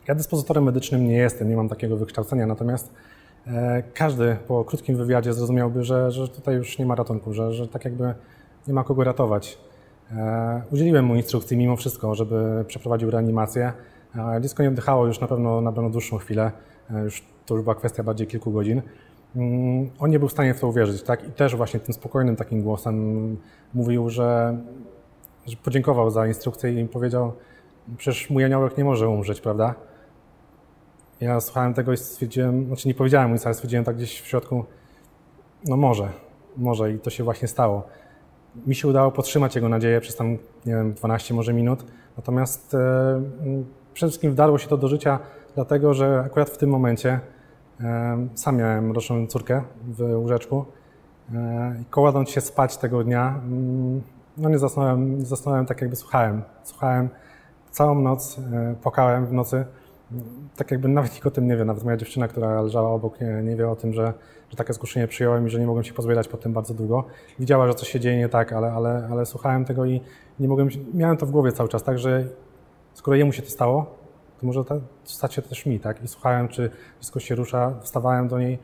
Ja 0.08 0.16
dyspozytorem 0.16 0.64
medycznym 0.64 1.08
nie 1.08 1.18
jestem, 1.18 1.50
nie 1.50 1.56
mam 1.56 1.70
takiego 1.70 1.98
wykształcenia, 1.98 2.48
natomiast 2.48 2.94
e, 3.48 3.84
każdy 3.94 4.38
po 4.48 4.66
krótkim 4.66 4.98
wywiadzie 4.98 5.34
zrozumiałby, 5.34 5.84
że, 5.84 6.12
że 6.12 6.28
tutaj 6.28 6.56
już 6.56 6.80
nie 6.80 6.86
ma 6.86 6.96
ratunku, 6.96 7.34
że, 7.34 7.54
że 7.54 7.68
tak 7.68 7.86
jakby 7.86 8.14
nie 8.68 8.74
ma 8.74 8.84
kogo 8.84 9.04
ratować. 9.04 9.58
E, 10.12 10.62
udzieliłem 10.72 11.06
mu 11.06 11.16
instrukcji 11.16 11.58
mimo 11.58 11.76
wszystko, 11.76 12.16
żeby 12.16 12.66
przeprowadził 12.68 13.12
reanimację. 13.12 13.74
Dziecko 14.42 14.64
nie 14.64 14.70
oddychało 14.70 15.06
już 15.06 15.20
na 15.20 15.28
pewno 15.28 15.62
na 15.62 15.72
pewno 15.72 15.90
dłuższą 15.90 16.18
chwilę, 16.18 16.52
e, 16.92 17.04
już 17.04 17.24
to 17.46 17.56
już 17.56 17.64
była 17.64 17.76
kwestia 17.76 18.04
bardziej 18.04 18.28
kilku 18.28 18.52
godzin. 18.52 18.82
Mm, 19.36 19.90
on 20.00 20.10
nie 20.10 20.20
był 20.20 20.28
w 20.28 20.32
stanie 20.32 20.54
w 20.54 20.60
to 20.60 20.68
uwierzyć, 20.68 21.04
tak? 21.04 21.28
I 21.28 21.32
też 21.32 21.56
właśnie 21.56 21.80
tym 21.80 21.94
spokojnym 21.94 22.36
takim 22.36 22.62
głosem 22.62 23.38
mówił, 23.74 24.10
że, 24.10 24.58
że 25.48 25.56
podziękował 25.56 26.10
za 26.10 26.28
instrukcję 26.28 26.82
i 26.82 26.88
powiedział, 26.88 27.34
przecież 27.98 28.30
mój 28.30 28.44
aniołek 28.44 28.78
nie 28.78 28.84
może 28.84 29.10
umrzeć, 29.10 29.42
prawda? 29.42 29.76
Ja 31.22 31.40
słuchałem 31.40 31.74
tego 31.74 31.94
i 31.94 31.98
stwierdziłem, 31.98 32.68
znaczy 32.68 32.88
nie 32.88 32.94
powiedziałem 32.94 33.34
nic, 33.34 33.46
ale 33.46 33.56
stwierdziłem 33.56 33.86
tak 33.86 33.96
gdzieś 33.96 34.22
w 34.22 34.28
środku, 34.28 34.66
no 35.66 35.78
może, 35.78 36.10
może 36.58 36.92
i 36.92 37.00
to 37.00 37.10
się 37.10 37.24
właśnie 37.24 37.48
stało. 37.48 37.88
Mi 38.68 38.76
się 38.76 38.88
udało 38.88 39.12
podtrzymać 39.12 39.56
jego 39.56 39.70
nadzieję 39.70 40.02
przez 40.02 40.16
tam, 40.16 40.32
nie 40.66 40.76
wiem, 40.76 40.94
12 40.94 41.34
może 41.34 41.54
minut, 41.54 41.86
natomiast 42.18 42.74
e, 42.74 43.22
przede 43.94 44.10
wszystkim 44.10 44.32
wdarło 44.32 44.58
się 44.58 44.68
to 44.68 44.78
do 44.78 44.88
życia, 44.88 45.20
dlatego 45.56 45.94
że 45.94 46.24
akurat 46.26 46.50
w 46.50 46.58
tym 46.58 46.70
momencie 46.70 47.20
e, 47.82 48.28
sam 48.36 48.58
miałem 48.58 48.92
roczną 48.92 49.28
córkę 49.28 49.62
w 49.88 50.02
łóżeczku 50.02 50.66
e, 51.34 51.76
i 51.82 51.86
koładąc 51.86 52.30
się 52.30 52.42
spać 52.42 52.78
tego 52.78 53.04
dnia, 53.04 53.42
mm, 53.46 54.02
no 54.38 54.50
nie 54.50 54.60
zasnąłem, 54.60 55.20
nie 55.20 55.26
zasnąłem 55.26 55.66
tak 55.66 55.82
jakby 55.82 55.96
słuchałem. 55.96 56.42
Słuchałem 56.64 57.10
całą 57.72 58.02
noc, 58.02 58.40
e, 58.40 58.76
płakałem 58.82 59.26
w 59.26 59.34
nocy, 59.34 59.66
tak 60.56 60.72
jakby 60.72 60.88
nawet 60.88 61.14
nikt 61.14 61.28
o 61.28 61.32
tym 61.32 61.48
nie 61.48 61.58
wie, 61.58 61.66
nawet 61.66 61.84
moja 61.84 61.98
dziewczyna, 61.98 62.28
która 62.28 62.62
leżała 62.62 62.90
obok, 62.90 63.22
nie, 63.22 63.44
nie 63.44 63.56
wie 63.56 63.70
o 63.70 63.76
tym, 63.76 63.94
że, 63.94 64.14
że 64.50 64.58
takie 64.58 64.74
zgłoszenie 64.74 65.08
przyjąłem 65.08 65.48
i 65.48 65.50
że 65.50 65.60
nie 65.60 65.68
mogłem 65.68 65.84
się 65.84 65.94
pozbierać 65.94 66.28
po 66.28 66.38
tym 66.38 66.54
bardzo 66.54 66.74
długo. 66.74 67.04
Widziała, 67.40 67.68
że 67.68 67.74
coś 67.74 67.90
się 67.90 68.00
dzieje 68.00 68.18
nie 68.18 68.30
tak, 68.30 68.54
ale, 68.54 68.72
ale, 68.72 69.08
ale 69.12 69.26
słuchałem 69.26 69.66
tego 69.66 69.86
i 69.86 70.02
nie 70.40 70.48
mogłem, 70.48 70.70
miałem 70.94 71.18
to 71.18 71.26
w 71.26 71.32
głowie 71.32 71.52
cały 71.52 71.70
czas, 71.70 71.84
tak, 71.84 72.00
że 72.00 72.28
skoro 72.94 73.18
jemu 73.18 73.34
się 73.34 73.42
to 73.42 73.50
stało, 73.50 73.96
to 74.40 74.48
może 74.48 74.66
ta, 74.66 74.76
stać 75.04 75.34
się 75.34 75.42
też 75.42 75.66
mi, 75.66 75.80
tak? 75.80 76.04
I 76.04 76.08
słuchałem, 76.08 76.48
czy 76.48 76.70
wszystko 76.98 77.20
się 77.20 77.36
rusza, 77.36 77.74
wstawałem 77.82 78.28
do 78.28 78.40
niej, 78.40 78.60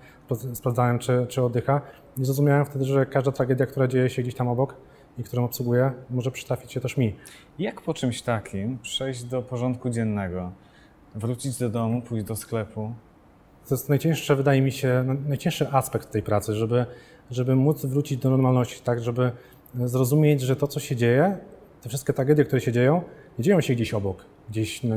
sprawdzałem, 0.53 0.99
czy, 0.99 1.25
czy 1.29 1.43
oddycha. 1.43 1.81
I 2.17 2.25
zrozumiałem 2.25 2.65
wtedy, 2.65 2.85
że 2.85 3.05
każda 3.05 3.31
tragedia, 3.31 3.65
która 3.65 3.87
dzieje 3.87 4.09
się 4.09 4.21
gdzieś 4.21 4.35
tam 4.35 4.47
obok 4.47 4.75
i 5.17 5.23
którą 5.23 5.45
obsługuję, 5.45 5.91
może 6.09 6.31
przytrafić 6.31 6.71
się 6.71 6.81
też 6.81 6.97
mi. 6.97 7.15
Jak 7.59 7.81
po 7.81 7.93
czymś 7.93 8.21
takim 8.21 8.77
przejść 8.77 9.23
do 9.23 9.41
porządku 9.41 9.89
dziennego? 9.89 10.51
Wrócić 11.15 11.57
do 11.57 11.69
domu, 11.69 12.01
pójść 12.01 12.25
do 12.25 12.35
sklepu. 12.35 12.93
To 13.69 13.75
jest 13.75 13.89
najcięższe, 13.89 14.35
wydaje 14.35 14.61
mi 14.61 14.71
się, 14.71 15.17
najcięższy 15.27 15.67
aspekt 15.71 16.11
tej 16.11 16.23
pracy, 16.23 16.53
żeby, 16.53 16.85
żeby 17.31 17.55
móc 17.55 17.85
wrócić 17.85 18.17
do 18.17 18.29
normalności, 18.29 18.81
tak, 18.83 19.03
żeby 19.03 19.31
zrozumieć, 19.75 20.41
że 20.41 20.55
to, 20.55 20.67
co 20.67 20.79
się 20.79 20.95
dzieje, 20.95 21.37
te 21.81 21.89
wszystkie 21.89 22.13
tragedie, 22.13 22.45
które 22.45 22.61
się 22.61 22.71
dzieją, 22.71 23.01
nie 23.37 23.43
dzieją 23.43 23.61
się 23.61 23.75
gdzieś 23.75 23.93
obok, 23.93 24.25
gdzieś 24.49 24.83
no, 24.83 24.95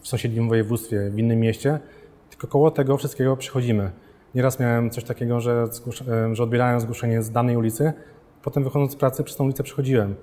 w 0.00 0.08
sąsiednim 0.08 0.48
województwie, 0.48 1.10
w 1.10 1.18
innym 1.18 1.40
mieście, 1.40 1.78
tylko 2.30 2.46
koło 2.46 2.70
tego 2.70 2.96
wszystkiego 2.96 3.36
przychodzimy. 3.36 3.90
Nieraz 4.34 4.60
miałem 4.60 4.90
coś 4.90 5.04
takiego, 5.04 5.40
że, 5.40 5.66
że 6.32 6.42
odbierałem 6.42 6.80
zgłoszenie 6.80 7.22
z 7.22 7.30
danej 7.30 7.56
ulicy, 7.56 7.92
potem 8.42 8.64
wychodząc 8.64 8.92
z 8.92 8.96
pracy 8.96 9.24
przez 9.24 9.36
tą 9.36 9.44
ulicę 9.44 9.62
przychodziłem. 9.62 10.14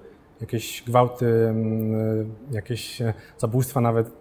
Jakieś 0.42 0.84
gwałty, 0.88 1.48
mm, 1.48 2.36
jakieś 2.52 3.02
zabójstwa 3.38 3.82
nawet 3.82 4.12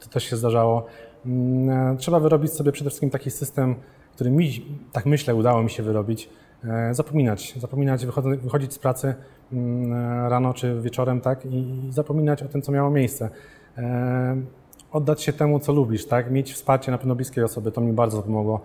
to 0.00 0.08
też 0.08 0.24
się 0.24 0.36
zdarzało. 0.36 0.86
Mm, 1.26 1.70
e, 1.70 1.96
trzeba 1.96 2.20
wyrobić 2.20 2.52
sobie 2.52 2.72
przede 2.72 2.90
wszystkim 2.90 3.10
taki 3.10 3.30
system, 3.30 3.74
który 4.14 4.30
mi, 4.30 4.66
tak 4.92 5.06
myślę, 5.06 5.34
udało 5.34 5.62
mi 5.62 5.70
się 5.70 5.82
wyrobić. 5.82 6.28
E, 6.64 6.94
zapominać, 6.94 7.54
zapominać, 7.58 8.06
wychodzić 8.42 8.72
z 8.72 8.78
pracy 8.78 9.14
mm, 9.52 9.92
e, 9.92 10.28
rano 10.28 10.54
czy 10.54 10.80
wieczorem, 10.80 11.20
tak, 11.20 11.46
i 11.46 11.88
zapominać 11.90 12.42
o 12.42 12.48
tym, 12.48 12.62
co 12.62 12.72
miało 12.72 12.90
miejsce. 12.90 13.30
Oddać 14.92 15.22
się 15.22 15.32
temu, 15.32 15.58
co 15.60 15.72
lubisz, 15.72 16.06
tak, 16.06 16.30
mieć 16.30 16.52
wsparcie 16.52 16.90
na 16.90 16.98
pewno 16.98 17.14
bliskiej 17.14 17.44
osoby, 17.44 17.72
to 17.72 17.80
mi 17.80 17.92
bardzo 17.92 18.22
pomogło 18.22 18.60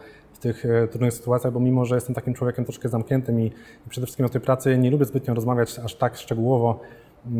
tych 0.54 0.64
trudnych 0.90 1.14
sytuacjach, 1.14 1.54
bo 1.54 1.60
mimo, 1.60 1.86
że 1.86 1.96
jestem 1.96 2.16
takim 2.16 2.34
człowiekiem 2.34 2.66
troszkę 2.66 2.90
zamkniętym 2.90 3.40
i 3.40 3.52
przede 3.90 4.08
wszystkim 4.08 4.26
o 4.26 4.30
tej 4.30 4.42
pracy 4.42 4.78
nie 4.78 4.92
lubię 4.92 5.06
zbytnio 5.06 5.34
rozmawiać 5.34 5.80
aż 5.80 5.96
tak 5.96 6.18
szczegółowo, 6.18 6.80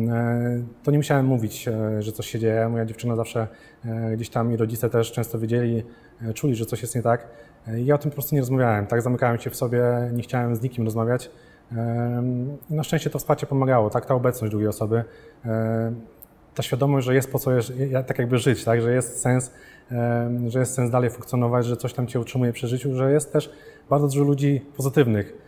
E, 0.08 0.62
to 0.82 0.90
nie 0.90 0.98
musiałem 0.98 1.26
mówić, 1.26 1.68
e, 1.68 2.02
że 2.02 2.12
coś 2.12 2.26
się 2.26 2.38
dzieje. 2.38 2.68
Moja 2.68 2.84
dziewczyna 2.84 3.16
zawsze 3.16 3.48
e, 3.84 4.16
gdzieś 4.16 4.30
tam 4.30 4.52
i 4.52 4.56
rodzice 4.56 4.90
też 4.90 5.12
często 5.12 5.38
wiedzieli, 5.38 5.82
czuli, 6.34 6.54
że 6.54 6.66
coś 6.66 6.82
jest 6.82 6.94
nie 6.94 7.02
tak. 7.02 7.28
Ja 7.66 7.94
o 7.94 7.98
tym 7.98 8.10
po 8.10 8.14
prostu 8.14 8.34
nie 8.34 8.40
rozmawiałem, 8.40 8.86
tak? 8.86 9.02
Zamykałem 9.02 9.38
się 9.38 9.50
w 9.50 9.56
sobie, 9.56 9.82
nie 10.12 10.22
chciałem 10.22 10.56
z 10.56 10.62
nikim 10.62 10.84
rozmawiać. 10.84 11.30
Na 12.70 12.82
szczęście 12.82 13.10
to 13.10 13.18
wsparcie 13.18 13.46
pomagało, 13.46 13.90
tak? 13.90 14.06
Ta 14.06 14.14
obecność 14.14 14.50
drugiej 14.50 14.68
osoby, 14.68 15.04
ta 16.54 16.62
świadomość, 16.62 17.06
że 17.06 17.14
jest 17.14 17.32
po 17.32 17.38
co 17.38 17.50
tak 18.06 18.18
jakby 18.18 18.38
żyć, 18.38 18.64
tak? 18.64 18.82
Że 18.82 18.92
jest 18.92 19.20
sens, 19.20 19.52
że 20.48 20.58
jest 20.58 20.74
sens 20.74 20.90
dalej 20.90 21.10
funkcjonować, 21.10 21.66
że 21.66 21.76
coś 21.76 21.92
tam 21.92 22.06
cię 22.06 22.20
utrzymuje 22.20 22.52
przy 22.52 22.68
życiu, 22.68 22.94
że 22.96 23.12
jest 23.12 23.32
też 23.32 23.50
bardzo 23.90 24.08
dużo 24.08 24.24
ludzi 24.24 24.62
pozytywnych, 24.76 25.45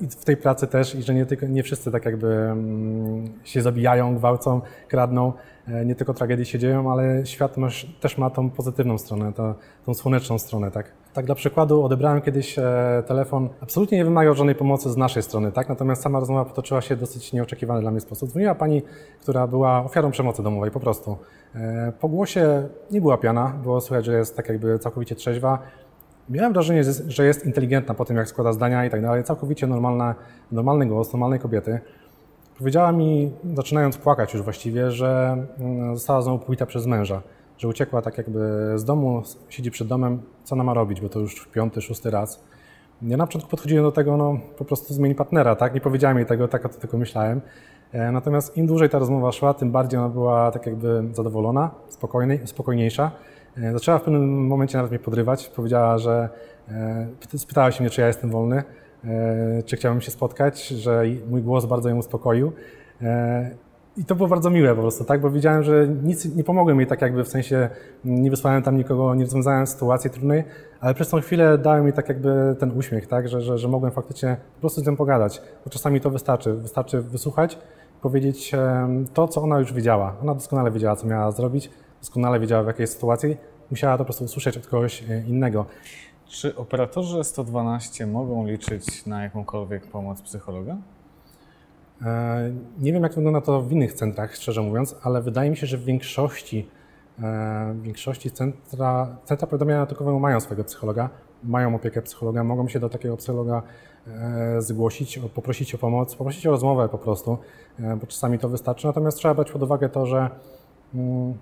I 0.00 0.06
w 0.06 0.24
tej 0.24 0.36
pracy 0.36 0.66
też, 0.66 0.94
i 0.94 1.02
że 1.02 1.14
nie, 1.14 1.26
tylko, 1.26 1.46
nie 1.46 1.62
wszyscy 1.62 1.92
tak 1.92 2.04
jakby 2.04 2.26
mm, 2.26 3.24
się 3.44 3.62
zabijają, 3.62 4.16
gwałcą, 4.16 4.60
kradną, 4.88 5.32
e, 5.68 5.84
nie 5.84 5.94
tylko 5.94 6.14
tragedie 6.14 6.44
się 6.44 6.58
dzieją, 6.58 6.92
ale 6.92 7.26
świat 7.26 7.56
masz, 7.56 7.86
też 8.00 8.18
ma 8.18 8.30
tą 8.30 8.50
pozytywną 8.50 8.98
stronę, 8.98 9.32
tą 9.86 9.94
słoneczną 9.94 10.38
stronę, 10.38 10.70
tak. 10.70 10.92
Tak 11.12 11.26
dla 11.26 11.34
przykładu 11.34 11.84
odebrałem 11.84 12.20
kiedyś 12.20 12.58
e, 12.58 13.02
telefon, 13.06 13.48
absolutnie 13.60 13.98
nie 13.98 14.04
wymagał 14.04 14.34
żadnej 14.34 14.54
pomocy 14.54 14.90
z 14.90 14.96
naszej 14.96 15.22
strony, 15.22 15.52
tak, 15.52 15.68
natomiast 15.68 16.02
sama 16.02 16.20
rozmowa 16.20 16.44
potoczyła 16.44 16.80
się 16.80 16.96
w 16.96 17.00
dosyć 17.00 17.32
nieoczekiwany 17.32 17.80
dla 17.80 17.90
mnie 17.90 18.00
sposób. 18.00 18.30
Dzwoniła 18.30 18.54
pani, 18.54 18.82
która 19.20 19.46
była 19.46 19.84
ofiarą 19.84 20.10
przemocy 20.10 20.42
domowej, 20.42 20.70
po 20.70 20.80
prostu. 20.80 21.16
Po 22.00 22.08
głosie 22.08 22.68
nie 22.90 23.00
była 23.00 23.18
piana, 23.18 23.52
było 23.62 23.80
słychać, 23.80 24.04
że 24.04 24.18
jest 24.18 24.36
tak 24.36 24.48
jakby 24.48 24.78
całkowicie 24.78 25.14
trzeźwa, 25.14 25.58
Miałem 26.28 26.52
wrażenie, 26.52 26.84
że 27.08 27.26
jest 27.26 27.46
inteligentna 27.46 27.94
po 27.94 28.04
tym, 28.04 28.16
jak 28.16 28.28
składa 28.28 28.52
zdania 28.52 28.86
i 28.86 28.90
tak 28.90 29.02
dalej. 29.02 29.24
Całkowicie 29.24 29.66
normalna, 29.66 30.14
normalny 30.52 30.86
głos, 30.86 31.12
normalnej 31.12 31.40
kobiety. 31.40 31.80
Powiedziała 32.58 32.92
mi, 32.92 33.32
zaczynając 33.54 33.98
płakać 33.98 34.34
już 34.34 34.42
właściwie, 34.42 34.90
że 34.90 35.36
mm, 35.58 35.96
została 35.96 36.22
znowu 36.22 36.38
pobita 36.38 36.66
przez 36.66 36.86
męża. 36.86 37.22
Że 37.58 37.68
uciekła 37.68 38.02
tak 38.02 38.18
jakby 38.18 38.72
z 38.76 38.84
domu, 38.84 39.22
siedzi 39.48 39.70
przed 39.70 39.88
domem, 39.88 40.22
co 40.44 40.54
ona 40.54 40.64
ma 40.64 40.74
robić, 40.74 41.00
bo 41.00 41.08
to 41.08 41.20
już 41.20 41.46
piąty, 41.46 41.80
szósty 41.80 42.10
raz. 42.10 42.44
Ja 43.02 43.16
na 43.16 43.26
początku 43.26 43.50
podchodziłem 43.50 43.84
do 43.84 43.92
tego, 43.92 44.16
no 44.16 44.38
po 44.58 44.64
prostu 44.64 44.94
zmieni 44.94 45.14
partnera, 45.14 45.56
tak? 45.56 45.74
Nie 45.74 45.80
powiedziałem 45.80 46.16
jej 46.16 46.26
tego, 46.26 46.48
tak 46.48 46.62
to 46.62 46.80
tylko 46.80 46.98
myślałem. 46.98 47.40
E, 47.92 48.12
natomiast 48.12 48.56
im 48.56 48.66
dłużej 48.66 48.88
ta 48.88 48.98
rozmowa 48.98 49.32
szła, 49.32 49.54
tym 49.54 49.70
bardziej 49.70 50.00
ona 50.00 50.08
była 50.08 50.50
tak 50.50 50.66
jakby 50.66 51.02
zadowolona, 51.12 51.70
spokojniejsza. 52.44 53.10
E, 53.62 53.72
zaczęła 53.72 53.98
w 53.98 54.02
pewnym 54.02 54.46
momencie 54.46 54.78
nawet 54.78 54.90
mnie 54.90 54.98
podrywać. 54.98 55.48
Powiedziała, 55.48 55.98
że 55.98 56.28
e, 56.68 57.38
spytała 57.38 57.72
się 57.72 57.84
mnie, 57.84 57.90
czy 57.90 58.00
ja 58.00 58.06
jestem 58.06 58.30
wolny, 58.30 58.62
e, 59.04 59.62
czy 59.62 59.76
chciałbym 59.76 60.00
się 60.00 60.10
spotkać, 60.10 60.68
że 60.68 61.02
mój 61.30 61.42
głos 61.42 61.66
bardzo 61.66 61.88
ją 61.88 61.96
uspokoił. 61.96 62.52
I 63.96 64.04
to 64.04 64.14
było 64.14 64.28
bardzo 64.28 64.50
miłe 64.50 64.74
po 64.74 64.80
prostu, 64.80 65.04
tak? 65.04 65.20
Bo 65.20 65.30
widziałem, 65.30 65.62
że 65.62 65.88
nic 66.02 66.36
nie 66.36 66.44
pomogłem 66.44 66.80
jej 66.80 66.86
tak 66.86 67.02
jakby 67.02 67.24
w 67.24 67.28
sensie 67.28 67.68
nie 68.04 68.30
wysłałem 68.30 68.62
tam 68.62 68.76
nikogo, 68.76 69.14
nie 69.14 69.24
rozwiązałem 69.24 69.66
sytuacji 69.66 70.10
trudnej, 70.10 70.44
ale 70.80 70.94
przez 70.94 71.08
tą 71.08 71.20
chwilę 71.20 71.58
dałem 71.58 71.86
mi 71.86 71.92
tak 71.92 72.08
jakby 72.08 72.56
ten 72.58 72.78
uśmiech, 72.78 73.06
tak? 73.06 73.28
Że, 73.28 73.40
że, 73.40 73.58
że 73.58 73.68
mogłem 73.68 73.92
faktycznie 73.92 74.36
po 74.54 74.60
prostu 74.60 74.80
z 74.80 74.84
tym 74.84 74.96
pogadać. 74.96 75.42
Bo 75.64 75.70
czasami 75.70 76.00
to 76.00 76.10
wystarczy. 76.10 76.54
Wystarczy 76.54 77.02
wysłuchać, 77.02 77.58
powiedzieć 78.02 78.52
to, 79.14 79.28
co 79.28 79.42
ona 79.42 79.58
już 79.58 79.72
wiedziała. 79.72 80.16
Ona 80.22 80.34
doskonale 80.34 80.70
wiedziała, 80.70 80.96
co 80.96 81.06
miała 81.06 81.30
zrobić 81.30 81.70
doskonale 82.06 82.40
wiedziała 82.40 82.62
w 82.62 82.66
jakiej 82.66 82.86
sytuacji, 82.86 83.36
musiała 83.70 83.94
to 83.94 83.98
po 83.98 84.04
prostu 84.04 84.24
usłyszeć 84.24 84.56
od 84.56 84.66
kogoś 84.66 85.02
e, 85.02 85.24
innego. 85.28 85.66
Czy 86.26 86.56
operatorzy 86.56 87.24
112 87.24 88.06
mogą 88.06 88.46
liczyć 88.46 89.06
na 89.06 89.22
jakąkolwiek 89.22 89.86
pomoc 89.86 90.22
psychologa? 90.22 90.76
E, 92.02 92.50
nie 92.78 92.92
wiem, 92.92 93.02
jak 93.02 93.14
wygląda 93.14 93.40
to 93.40 93.62
w 93.62 93.72
innych 93.72 93.92
centrach, 93.92 94.34
szczerze 94.34 94.62
mówiąc, 94.62 94.96
ale 95.02 95.22
wydaje 95.22 95.50
mi 95.50 95.56
się, 95.56 95.66
że 95.66 95.78
w 95.78 95.84
większości, 95.84 96.68
e, 97.18 97.72
w 97.74 97.82
większości 97.82 98.30
centra, 98.30 99.16
centra 99.24 99.46
powiadamiania 99.46 99.80
ratunkowego 99.80 100.18
mają 100.18 100.40
swojego 100.40 100.64
psychologa. 100.64 101.10
mają 101.44 101.74
opiekę 101.74 102.02
psychologa, 102.02 102.44
mogą 102.44 102.68
się 102.68 102.80
do 102.80 102.88
takiego 102.88 103.16
psychologa 103.16 103.62
zgłosić, 104.58 105.20
poprosić 105.34 105.74
o 105.74 105.78
pomoc, 105.78 106.16
poprosić 106.16 106.46
o 106.46 106.50
rozmowę 106.50 106.88
po 106.88 106.98
prostu, 106.98 107.38
bo 108.00 108.06
czasami 108.06 108.38
to 108.38 108.48
wystarczy. 108.48 108.86
Natomiast 108.86 109.18
trzeba 109.18 109.34
brać 109.34 109.52
pod 109.52 109.62
uwagę 109.62 109.88
to, 109.88 110.06
że 110.06 110.30
mm, 110.94 111.34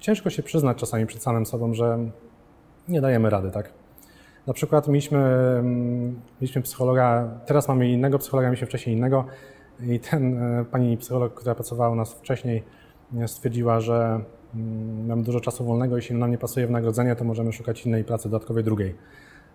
ciężko 0.00 0.30
się 0.30 0.42
przyznać 0.42 0.78
czasami 0.78 1.06
przed 1.06 1.22
samym 1.22 1.46
sobą, 1.46 1.74
że 1.74 1.98
nie 2.88 3.00
dajemy 3.00 3.30
rady, 3.30 3.50
tak? 3.50 3.72
Na 4.46 4.52
przykład 4.52 4.88
mieliśmy, 4.88 5.18
mm, 5.18 6.20
mieliśmy 6.40 6.62
psychologa, 6.62 7.28
teraz 7.46 7.68
mamy 7.68 7.88
innego 7.88 8.18
psychologa, 8.18 8.48
mieliśmy 8.48 8.66
wcześniej 8.66 8.96
innego 8.96 9.24
i 9.80 10.00
ten 10.00 10.40
pani 10.70 10.96
psycholog, 10.96 11.34
która 11.34 11.54
pracowała 11.54 11.90
u 11.90 11.94
nas 11.94 12.14
wcześniej, 12.14 12.62
stwierdziła, 13.26 13.80
że 13.80 14.20
Mm, 14.54 15.06
mamy 15.06 15.22
dużo 15.22 15.40
czasu 15.40 15.64
wolnego, 15.64 15.96
jeśli 15.96 16.16
nam 16.16 16.30
nie 16.30 16.38
pasuje 16.38 16.66
wynagrodzenie, 16.66 17.16
to 17.16 17.24
możemy 17.24 17.52
szukać 17.52 17.86
innej 17.86 18.04
pracy 18.04 18.28
dodatkowej, 18.28 18.64
drugiej. 18.64 18.94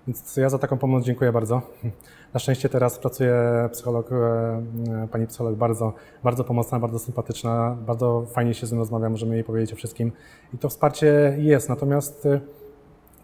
Więc 0.08 0.38
ja 0.38 0.50
za 0.50 0.60
taką 0.60 0.78
pomoc 0.78 1.06
dziękuję 1.06 1.32
bardzo. 1.32 1.62
Na 2.34 2.40
szczęście 2.40 2.70
teraz 2.70 3.00
pracuje 3.00 3.34
psycholog, 3.72 4.12
e, 4.12 5.08
pani 5.12 5.28
psycholog 5.28 5.56
bardzo, 5.56 5.94
bardzo 6.24 6.44
pomocna, 6.44 6.80
bardzo 6.80 7.00
sympatyczna, 7.00 7.78
bardzo 7.86 8.26
fajnie 8.32 8.54
się 8.54 8.68
z 8.68 8.72
nim 8.72 8.80
rozmawia, 8.80 9.10
możemy 9.10 9.36
jej 9.36 9.44
powiedzieć 9.44 9.74
o 9.74 9.76
wszystkim. 9.76 10.12
I 10.54 10.58
to 10.58 10.70
wsparcie 10.70 11.36
jest, 11.40 11.70
natomiast 11.70 12.26
e, 12.26 12.40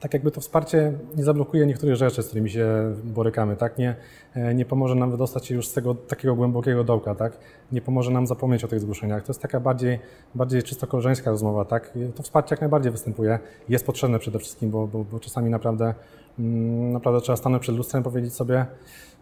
tak 0.01 0.13
jakby 0.13 0.31
to 0.31 0.41
wsparcie 0.41 0.93
nie 1.15 1.23
zablokuje 1.23 1.65
niektórych 1.65 1.95
rzeczy, 1.95 2.23
z 2.23 2.27
którymi 2.27 2.49
się 2.49 2.67
borykamy, 3.03 3.55
tak? 3.55 3.77
Nie, 3.77 3.95
e, 4.33 4.55
nie 4.55 4.65
pomoże 4.65 4.95
nam 4.95 5.11
wydostać 5.11 5.45
się 5.45 5.55
już 5.55 5.67
z 5.67 5.73
tego 5.73 5.95
takiego 5.95 6.35
głębokiego 6.35 6.83
dołka, 6.83 7.15
tak? 7.15 7.37
Nie 7.71 7.81
pomoże 7.81 8.11
nam 8.11 8.27
zapomnieć 8.27 8.63
o 8.63 8.67
tych 8.67 8.79
zgłoszeniach. 8.79 9.23
To 9.23 9.29
jest 9.29 9.41
taka 9.41 9.59
bardziej, 9.59 9.99
bardziej 10.35 10.63
czysto 10.63 10.87
koleżeńska 10.87 11.31
rozmowa, 11.31 11.65
tak? 11.65 11.93
To 12.15 12.23
wsparcie 12.23 12.53
jak 12.53 12.61
najbardziej 12.61 12.91
występuje, 12.91 13.39
jest 13.69 13.85
potrzebne 13.85 14.19
przede 14.19 14.39
wszystkim, 14.39 14.71
bo, 14.71 14.87
bo, 14.87 15.03
bo 15.03 15.19
czasami 15.19 15.49
naprawdę, 15.49 15.93
naprawdę 16.37 17.21
trzeba 17.21 17.35
stanąć 17.35 17.61
przed 17.61 17.75
lustrem 17.75 18.01
i 18.01 18.03
powiedzieć 18.03 18.33
sobie, 18.33 18.65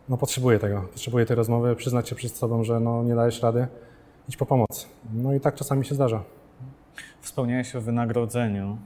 no 0.10 0.18
potrzebuję 0.18 0.60
tego, 0.60 0.82
potrzebuję 0.82 1.26
tej 1.26 1.36
rozmowy, 1.36 1.76
przyznać 1.76 2.10
się 2.10 2.16
przed 2.16 2.32
sobą, 2.32 2.64
że 2.64 2.80
no 2.80 3.04
nie 3.04 3.16
dajesz 3.16 3.44
rady, 3.44 3.68
idź 4.30 4.38
po 4.38 4.46
pomoc. 4.46 4.88
No 5.14 5.34
i 5.34 5.40
tak 5.40 5.56
czasami 5.56 5.86
się 5.86 5.96
zdarza. 5.96 6.24
Wspomniałeś 7.22 7.76
o 7.76 7.82
wynagrodzeniu. 7.82 8.78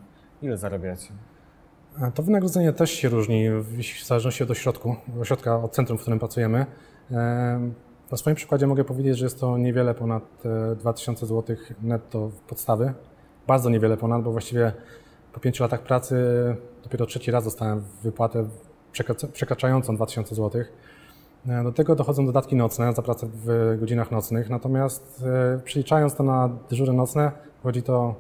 Ile 0.42 0.58
zarabiacie? 0.58 1.10
To 2.14 2.24
wynagrodzenie 2.24 2.74
też 2.74 2.92
się 2.92 3.10
różni 3.10 3.50
w 3.50 4.06
zależności 4.06 4.44
od 4.44 4.52
ośrodku, 4.52 4.96
ośrodka, 5.22 5.58
od 5.58 5.72
centrum, 5.72 5.98
w 5.98 6.02
którym 6.02 6.20
pracujemy. 6.20 6.66
Na 8.12 8.18
swoim 8.18 8.36
przykładzie 8.36 8.68
mogę 8.68 8.84
powiedzieć, 8.84 9.18
że 9.18 9.26
jest 9.26 9.40
to 9.40 9.58
niewiele 9.58 9.94
ponad 9.94 10.24
2000 10.80 11.26
zł 11.26 11.56
netto 11.82 12.32
podstawy. 12.48 12.94
Bardzo 13.48 13.70
niewiele 13.70 13.98
ponad, 13.98 14.24
bo 14.24 14.32
właściwie 14.32 14.72
po 15.34 15.40
pięciu 15.40 15.64
latach 15.64 15.82
pracy 15.82 16.16
dopiero 16.84 17.06
trzeci 17.06 17.32
raz 17.32 17.44
dostałem 17.44 17.84
wypłatę 18.04 18.46
przekraczającą 19.34 19.96
2000 19.96 20.36
zł. 20.36 20.64
Do 21.64 21.72
tego 21.72 21.96
dochodzą 21.96 22.26
dodatki 22.26 22.56
nocne 22.56 22.94
za 22.94 23.02
pracę 23.02 23.28
w 23.34 23.78
godzinach 23.80 24.12
nocnych, 24.12 24.50
natomiast 24.50 25.24
e, 25.56 25.60
przeliczając 25.64 26.16
to 26.16 26.24
na 26.24 26.50
dyżury 26.70 26.94
nocne, 26.94 27.32
chodzi 27.64 27.84
to 27.84 28.16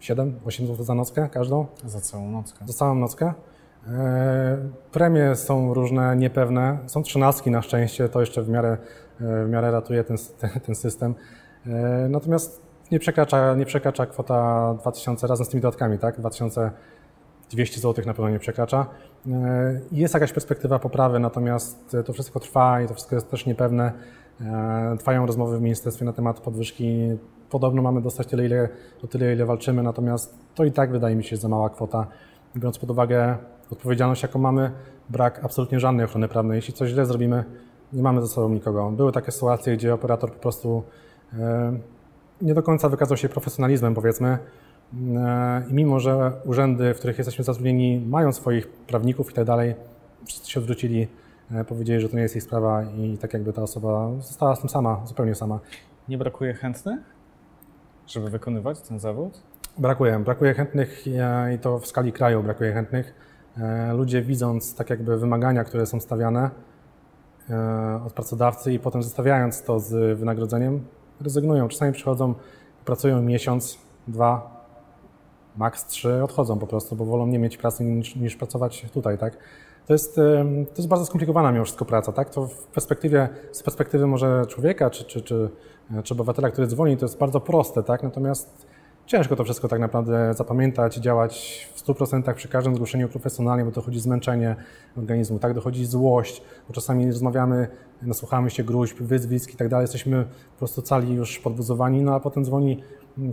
7-8 0.00 0.66
zł 0.66 0.84
za 0.84 0.94
nockę 0.94 1.28
każdą. 1.32 1.66
Za 1.84 2.00
całą 2.00 2.30
nockę. 2.30 2.64
Za 2.66 2.72
całą 2.72 2.94
nockę. 2.94 3.32
E, 3.86 4.58
premie 4.92 5.36
są 5.36 5.74
różne, 5.74 6.16
niepewne. 6.16 6.78
Są 6.86 7.02
trzynastki 7.02 7.50
na 7.50 7.62
szczęście, 7.62 8.08
to 8.08 8.20
jeszcze 8.20 8.42
w 8.42 8.48
miarę, 8.48 8.78
e, 9.20 9.44
w 9.44 9.48
miarę 9.48 9.70
ratuje 9.70 10.04
ten, 10.04 10.16
ten 10.66 10.74
system. 10.74 11.14
E, 11.66 11.70
natomiast 12.08 12.62
nie 12.90 12.98
przekracza, 12.98 13.54
nie 13.54 13.66
przekracza 13.66 14.06
kwota 14.06 14.74
2000 14.80 15.26
razem 15.26 15.46
z 15.46 15.48
tymi 15.48 15.60
dodatkami, 15.60 15.98
tak? 15.98 16.20
2200 17.50 17.80
zł 17.80 18.04
na 18.06 18.14
pewno 18.14 18.30
nie 18.30 18.38
przekracza. 18.38 18.86
Jest 19.92 20.14
jakaś 20.14 20.32
perspektywa 20.32 20.78
poprawy, 20.78 21.18
natomiast 21.18 21.96
to 22.06 22.12
wszystko 22.12 22.40
trwa 22.40 22.82
i 22.82 22.88
to 22.88 22.94
wszystko 22.94 23.14
jest 23.14 23.30
też 23.30 23.46
niepewne. 23.46 23.92
Trwają 24.98 25.26
rozmowy 25.26 25.58
w 25.58 25.62
ministerstwie 25.62 26.04
na 26.04 26.12
temat 26.12 26.40
podwyżki 26.40 27.16
podobno 27.50 27.82
mamy 27.82 28.00
dostać 28.02 28.26
tyle, 28.26 28.46
ile, 28.46 28.68
o 29.04 29.06
tyle, 29.06 29.32
ile 29.32 29.46
walczymy, 29.46 29.82
natomiast 29.82 30.38
to 30.54 30.64
i 30.64 30.72
tak 30.72 30.90
wydaje 30.90 31.16
mi 31.16 31.24
się 31.24 31.36
za 31.36 31.48
mała 31.48 31.70
kwota, 31.70 32.06
biorąc 32.56 32.78
pod 32.78 32.90
uwagę 32.90 33.36
odpowiedzialność, 33.70 34.22
jaką 34.22 34.38
mamy, 34.38 34.70
brak 35.08 35.44
absolutnie 35.44 35.80
żadnej 35.80 36.04
ochrony 36.04 36.28
prawnej. 36.28 36.56
Jeśli 36.56 36.74
coś 36.74 36.90
źle 36.90 37.06
zrobimy, 37.06 37.44
nie 37.92 38.02
mamy 38.02 38.20
ze 38.20 38.28
sobą 38.28 38.48
nikogo. 38.48 38.90
Były 38.90 39.12
takie 39.12 39.32
sytuacje, 39.32 39.76
gdzie 39.76 39.94
operator 39.94 40.32
po 40.32 40.38
prostu 40.38 40.82
e, 41.38 41.78
nie 42.42 42.54
do 42.54 42.62
końca 42.62 42.88
wykazał 42.88 43.16
się 43.16 43.28
profesjonalizmem, 43.28 43.94
powiedzmy, 43.94 44.28
e, 44.28 44.38
i 45.70 45.74
mimo, 45.74 46.00
że 46.00 46.32
urzędy, 46.44 46.94
w 46.94 46.98
których 46.98 47.18
jesteśmy 47.18 47.44
zatrudnieni, 47.44 48.06
mają 48.06 48.32
swoich 48.32 48.68
prawników 48.68 49.30
i 49.30 49.34
tak 49.34 49.44
dalej, 49.44 49.74
wszyscy 50.24 50.50
się 50.50 50.60
odwrócili, 50.60 51.08
e, 51.50 51.64
powiedzieli, 51.64 52.00
że 52.00 52.08
to 52.08 52.16
nie 52.16 52.22
jest 52.22 52.36
ich 52.36 52.42
sprawa 52.42 52.82
i 52.82 53.18
tak 53.18 53.32
jakby 53.32 53.52
ta 53.52 53.62
osoba 53.62 54.10
została 54.20 54.56
z 54.56 54.60
tym 54.60 54.68
sama, 54.68 55.00
zupełnie 55.06 55.34
sama. 55.34 55.60
Nie 56.08 56.18
brakuje 56.18 56.54
chętnych? 56.54 57.18
żeby 58.08 58.30
wykonywać 58.30 58.80
ten 58.80 58.98
zawód? 58.98 59.42
Brakuje. 59.78 60.18
Brakuje 60.18 60.54
chętnych 60.54 61.04
i 61.54 61.58
to 61.58 61.78
w 61.78 61.86
skali 61.86 62.12
kraju 62.12 62.42
brakuje 62.42 62.72
chętnych. 62.72 63.14
E, 63.58 63.92
ludzie 63.92 64.22
widząc 64.22 64.74
tak 64.74 64.90
jakby 64.90 65.18
wymagania, 65.18 65.64
które 65.64 65.86
są 65.86 66.00
stawiane 66.00 66.50
e, 67.50 68.00
od 68.06 68.12
pracodawcy 68.12 68.72
i 68.72 68.78
potem 68.78 69.02
zestawiając 69.02 69.62
to 69.62 69.80
z 69.80 70.18
wynagrodzeniem, 70.18 70.84
rezygnują. 71.20 71.68
Czasami 71.68 71.92
przychodzą, 71.92 72.34
pracują 72.84 73.22
miesiąc, 73.22 73.78
dwa, 74.08 74.57
maks 75.58 75.86
trzy, 75.86 76.24
odchodzą 76.24 76.58
po 76.58 76.66
prostu, 76.66 76.96
bo 76.96 77.04
wolą 77.04 77.26
nie 77.26 77.38
mieć 77.38 77.56
pracy 77.56 77.84
niż, 77.84 78.16
niż 78.16 78.36
pracować 78.36 78.86
tutaj, 78.94 79.18
tak? 79.18 79.38
To 79.86 79.92
jest, 79.92 80.14
to 80.66 80.74
jest 80.76 80.88
bardzo 80.88 81.06
skomplikowana 81.06 81.52
mimo 81.52 81.64
wszystko 81.64 81.84
praca, 81.84 82.12
tak? 82.12 82.30
To 82.30 82.46
w 82.46 82.66
perspektywie, 82.66 83.28
z 83.52 83.62
perspektywy 83.62 84.06
może 84.06 84.46
człowieka 84.48 84.90
czy, 84.90 85.04
czy, 85.04 85.22
czy, 85.22 85.48
czy 86.04 86.14
obywatela, 86.14 86.50
który 86.50 86.66
dzwoni, 86.66 86.96
to 86.96 87.04
jest 87.04 87.18
bardzo 87.18 87.40
proste, 87.40 87.82
tak? 87.82 88.02
Natomiast 88.02 88.66
ciężko 89.08 89.36
to 89.36 89.44
wszystko 89.44 89.68
tak 89.68 89.80
naprawdę 89.80 90.34
zapamiętać, 90.34 90.96
działać 90.96 91.68
w 91.74 91.82
100% 91.82 92.34
przy 92.34 92.48
każdym 92.48 92.74
zgłoszeniu 92.74 93.08
profesjonalnie, 93.08 93.64
bo 93.64 93.70
dochodzi 93.70 94.00
zmęczenie 94.00 94.56
organizmu, 94.96 95.38
tak? 95.38 95.54
Dochodzi 95.54 95.86
złość, 95.86 96.42
bo 96.68 96.74
czasami 96.74 97.06
rozmawiamy, 97.06 97.68
nasłuchamy 98.02 98.50
się 98.50 98.64
gruźb, 98.64 98.96
wyzwisk 99.02 99.54
i 99.54 99.56
tak 99.56 99.68
dalej, 99.68 99.84
jesteśmy 99.84 100.24
po 100.24 100.58
prostu 100.58 100.82
cali 100.82 101.14
już 101.14 101.38
podbuzowani, 101.38 102.02
no 102.02 102.14
a 102.14 102.20
potem 102.20 102.44
dzwoni 102.44 102.82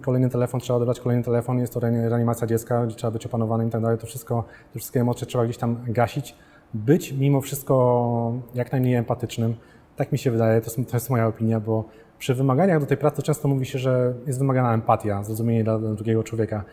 kolejny 0.02 0.30
telefon, 0.30 0.60
trzeba 0.60 0.78
odebrać 0.78 1.00
kolejny 1.00 1.24
telefon, 1.24 1.60
jest 1.60 1.74
to 1.74 1.80
reanimacja 1.80 2.48
dziecka, 2.48 2.86
gdzie 2.86 2.96
trzeba 2.96 3.12
być 3.12 3.26
opanowanym 3.26 3.68
i 3.68 3.72
tak 3.72 3.82
dalej, 3.82 3.98
to 3.98 4.08
wszystko, 4.08 4.44
te 4.74 4.80
wszystkie 4.80 5.02
emocje 5.02 5.28
trzeba 5.28 5.44
gdzieś 5.44 5.58
tam 5.58 5.78
gasić, 5.88 6.36
być 6.74 7.12
mimo 7.12 7.42
wszystko 7.42 8.34
jak 8.54 8.72
najmniej 8.72 8.96
empatycznym, 8.96 9.56
tak 9.96 10.12
mi 10.12 10.18
się 10.18 10.32
wydaje, 10.32 10.62
to, 10.62 10.72
to 10.72 10.98
jest 10.98 11.10
moja 11.10 11.28
opinia, 11.28 11.60
bo 11.60 11.86
przy 12.20 12.36
wymaganiach 12.36 12.80
do 12.80 12.86
tej 12.86 12.98
pracy 12.98 13.22
często 13.22 13.48
mówi 13.48 13.66
się, 13.66 13.80
że 13.80 14.14
jest 14.28 14.40
wymagana 14.40 14.74
empatia, 14.74 15.24
zrozumienie 15.24 15.64
dla, 15.64 15.80
drugiego 15.80 16.24
człowieka. 16.24 16.64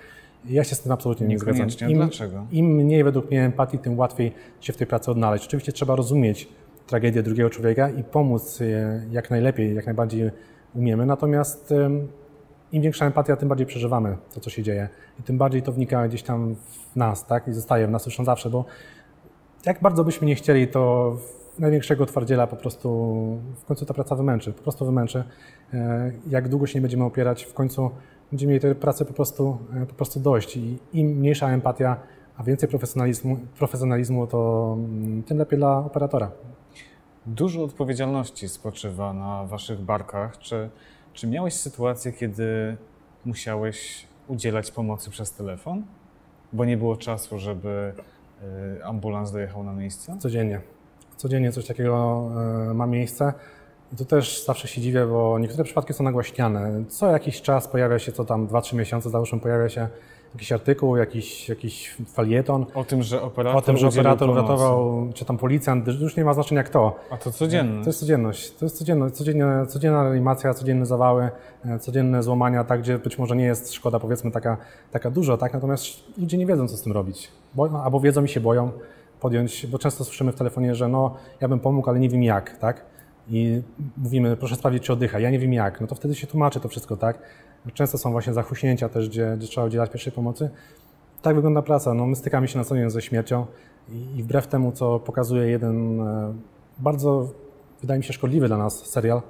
Ja 0.45 0.65
się 0.65 0.75
z 0.75 0.81
tym 0.81 0.93
absolutnie 0.93 1.27
nie 1.27 1.39
zgadzam. 1.39 1.69
Im, 1.89 1.99
Dlaczego? 1.99 2.47
Im 2.53 2.67
mniej 2.67 3.05
według 3.05 3.31
mnie 3.31 3.45
empatii, 3.45 3.79
tym 3.79 3.99
łatwiej 3.99 4.33
się 4.61 4.73
w 4.73 4.77
tej 4.77 4.87
pracy 4.87 5.11
odnaleźć. 5.11 5.47
Oczywiście 5.47 5.73
trzeba 5.73 5.97
rozumieć 5.97 6.49
tragedię 6.87 7.23
drugiego 7.23 7.51
człowieka 7.51 7.91
i 7.91 8.05
pomóc 8.05 8.61
jak 9.11 9.31
najlepiej, 9.31 9.75
jak 9.75 9.87
najbardziej 9.87 10.31
umiemy. 10.75 11.07
Natomiast 11.07 11.75
im 12.73 12.83
większa 12.83 13.07
empatia, 13.07 13.37
tym 13.37 13.49
bardziej 13.49 13.67
przeżywamy 13.67 14.17
to, 14.35 14.41
co 14.41 14.51
się 14.51 14.63
dzieje. 14.63 14.89
I 15.21 15.23
tym 15.23 15.39
bardziej 15.39 15.63
to 15.63 15.73
wnika 15.73 16.09
gdzieś 16.09 16.23
tam 16.23 16.55
w 16.93 16.97
nas, 16.97 17.27
tak? 17.27 17.49
I 17.49 17.53
zostaje 17.53 17.87
w 17.87 17.91
nas 17.91 18.07
już 18.07 18.17
zawsze, 18.17 18.51
bo 18.51 18.65
jak 19.67 19.83
bardzo 19.83 20.05
byśmy 20.05 20.27
nie 20.27 20.35
chcieli, 20.35 20.69
to 20.69 21.17
największego 21.59 22.07
twardziela 22.07 22.47
po 22.47 22.57
prostu 22.57 22.89
w 23.57 23.65
końcu 23.65 23.87
ta 23.87 23.95
praca 23.95 24.17
wymęczy, 24.17 24.53
po 24.53 24.63
prostu 24.63 24.87
wymęczy. 24.87 25.25
E, 25.75 26.13
jak 26.29 26.49
długo 26.49 26.67
się 26.67 26.79
nie 26.79 26.81
będziemy 26.81 27.05
opierać, 27.05 27.45
w 27.45 27.55
końcu 27.55 27.91
będziemy 28.31 28.51
mieli 28.51 28.63
tej 28.63 28.75
pracy 28.75 29.05
po 29.05 29.13
prostu, 29.13 29.59
e, 29.83 29.87
po 29.87 29.95
prostu 29.95 30.21
dość. 30.21 30.57
I 30.57 30.79
im 30.93 31.07
mniejsza 31.07 31.51
empatia, 31.51 31.97
a 32.37 32.43
więcej 32.43 32.69
profesjonalizmu, 32.69 33.37
profesjonalizmu 33.59 34.27
to 34.27 34.73
mm, 34.79 35.23
tym 35.23 35.39
lepiej 35.39 35.59
dla 35.59 35.79
operatora. 35.79 36.31
Dużo 37.27 37.65
odpowiedzialności 37.65 38.49
spoczywa 38.49 39.13
na 39.13 39.45
waszych 39.45 39.81
barkach. 39.81 40.39
Czy 40.39 40.71
czy 41.13 41.27
miałeś 41.27 41.55
sytuację, 41.55 42.13
kiedy 42.13 42.77
musiałeś 43.25 44.07
udzielać 44.29 44.71
pomocy 44.71 45.11
przez 45.11 45.33
telefon, 45.33 45.83
bo 46.53 46.65
nie 46.65 46.77
było 46.77 46.97
czasu, 46.97 47.39
żeby 47.39 47.95
y, 48.79 48.85
ambulans 48.85 49.33
dojechał 49.33 49.65
na 49.65 49.73
miejsce? 49.73 50.17
Codziennie. 50.19 50.61
Codziennie 51.23 51.53
coś 51.53 51.67
takiego 51.67 52.29
y, 52.71 52.75
ma 52.75 52.87
miejsce. 52.87 53.33
I 53.93 53.97
tu 53.97 54.05
też 54.05 54.45
zawsze 54.45 54.69
się 54.69 54.81
dziwię, 54.81 55.07
bo 55.07 55.39
niektóre 55.39 55.65
przypadki 55.65 55.93
są 55.93 56.05
nagłaśniane. 56.05 56.85
Co 56.89 57.11
jakiś 57.11 57.43
czas 57.43 57.69
pojawia 57.69 57.99
się, 57.99 58.13
co 58.13 58.25
tam 58.25 58.47
2-3 58.49 58.77
miesiące 58.77 59.11
załóżmy, 59.11 59.41
pojawia 59.41 59.69
się 59.69 59.89
jakiś 60.35 60.53
artykuł, 60.53 60.97
jakiś, 60.97 61.49
jakiś 61.49 61.97
falieton. 62.07 62.67
O 62.75 62.85
tym, 62.85 63.03
że 63.03 63.23
operator, 63.23 63.59
o 63.59 63.63
tym, 63.63 63.77
że 63.77 63.89
operator 63.89 64.31
uratował, 64.31 65.09
czy 65.15 65.25
tam 65.25 65.39
policjant, 65.39 65.89
już 65.89 66.17
nie 66.17 66.25
ma 66.25 66.35
znaczenia 66.35 66.63
kto. 66.63 66.97
A 67.11 67.17
to 67.17 67.33
codzienność. 67.33 67.85
To 67.85 67.89
jest 67.89 68.01
codzienność. 68.01 68.51
To 68.51 68.65
jest 68.65 68.79
codzienność. 68.79 69.15
Codziennie, 69.15 69.45
codzienna 69.69 70.03
reanimacja, 70.03 70.55
codzienne 70.55 70.87
zawały, 70.87 71.31
e, 71.65 71.79
codzienne 71.79 72.23
złamania, 72.23 72.65
tak, 72.65 72.81
gdzie 72.81 72.99
być 72.99 73.19
może 73.19 73.37
nie 73.37 73.45
jest 73.45 73.73
szkoda 73.73 74.01
powiedzmy 74.01 74.31
taka, 74.31 74.57
taka 74.91 75.11
dużo, 75.11 75.37
tak, 75.37 75.53
natomiast 75.55 75.85
ludzie 76.19 76.39
nie 76.39 76.47
wiedzą, 76.47 76.69
co 76.69 76.77
z 76.77 76.83
tym 76.83 76.93
robić. 76.93 77.29
Bo, 77.55 77.83
albo 77.85 78.01
wiedzą 78.01 78.25
i 78.25 78.29
się 78.29 78.41
boją, 78.41 78.73
podjąć, 79.23 79.67
bo 79.67 79.79
często 79.79 80.05
słyszymy 80.05 80.33
w 80.33 80.35
telefonie, 80.35 80.75
że 80.75 80.89
no, 80.89 81.17
ja 81.41 81.49
bym 81.49 81.61
pomógł, 81.61 81.91
ale 81.91 81.99
nie 82.01 82.09
wiem 82.09 82.23
jak, 82.23 82.59
tak? 82.59 82.85
I 83.29 83.63
mówimy, 83.97 84.37
proszę 84.37 84.57
sprawdzić, 84.57 84.83
czy 84.83 84.93
oddycha, 84.93 85.19
ja 85.19 85.31
nie 85.31 85.39
wiem 85.39 85.53
jak, 85.53 85.81
no 85.81 85.87
to 85.87 85.95
wtedy 85.95 86.15
się 86.15 86.27
tłumaczy 86.27 86.61
to 86.61 86.69
wszystko, 86.69 86.97
tak? 86.97 87.19
Często 87.75 87.99
są 87.99 88.13
właśnie 88.13 88.33
zachuśnięcia 88.33 88.89
też, 88.89 89.09
gdzie, 89.09 89.35
gdzie 89.39 89.49
trzeba 89.49 89.67
udzielać 89.67 89.91
pierwszej 89.91 90.13
pomocy. 90.13 90.51
Tak 91.23 91.35
wygląda 91.35 91.63
praca, 91.63 91.95
no 91.95 92.07
my 92.07 92.17
stykamy 92.17 92.49
się 92.49 92.59
na 92.59 92.65
co 92.65 92.77
dzień 92.77 92.91
ze 92.91 93.03
śmiercią 93.03 93.47
i, 93.89 94.19
i 94.19 94.23
wbrew 94.23 94.47
temu, 94.47 94.73
co 94.73 94.99
pokazuje 94.99 95.49
jeden 95.49 96.01
e, 96.01 96.35
bardzo, 96.79 97.33
wydaje 97.81 97.99
mi 97.99 98.05
się, 98.05 98.13
szkodliwy 98.13 98.49
dla 98.49 98.57
nas 98.57 98.87
serial, 98.87 99.23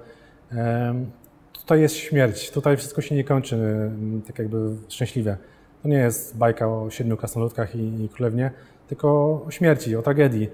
tutaj 1.52 1.80
jest 1.80 1.94
śmierć, 1.96 2.50
tutaj 2.50 2.76
wszystko 2.76 3.02
się 3.02 3.14
nie 3.14 3.24
kończy 3.24 3.90
tak 4.26 4.38
jakby 4.38 4.76
szczęśliwie. 4.88 5.36
To 5.82 5.88
nie 5.88 5.96
jest 5.96 6.36
bajka 6.36 6.68
o 6.68 6.90
siedmiu 6.90 7.16
krasnoludkach 7.16 7.74
i, 7.74 8.04
i 8.04 8.08
królewnie, 8.08 8.50
tylko 8.92 9.42
o 9.46 9.50
śmierci, 9.50 9.96
o 9.96 10.02
tragedii. 10.02 10.48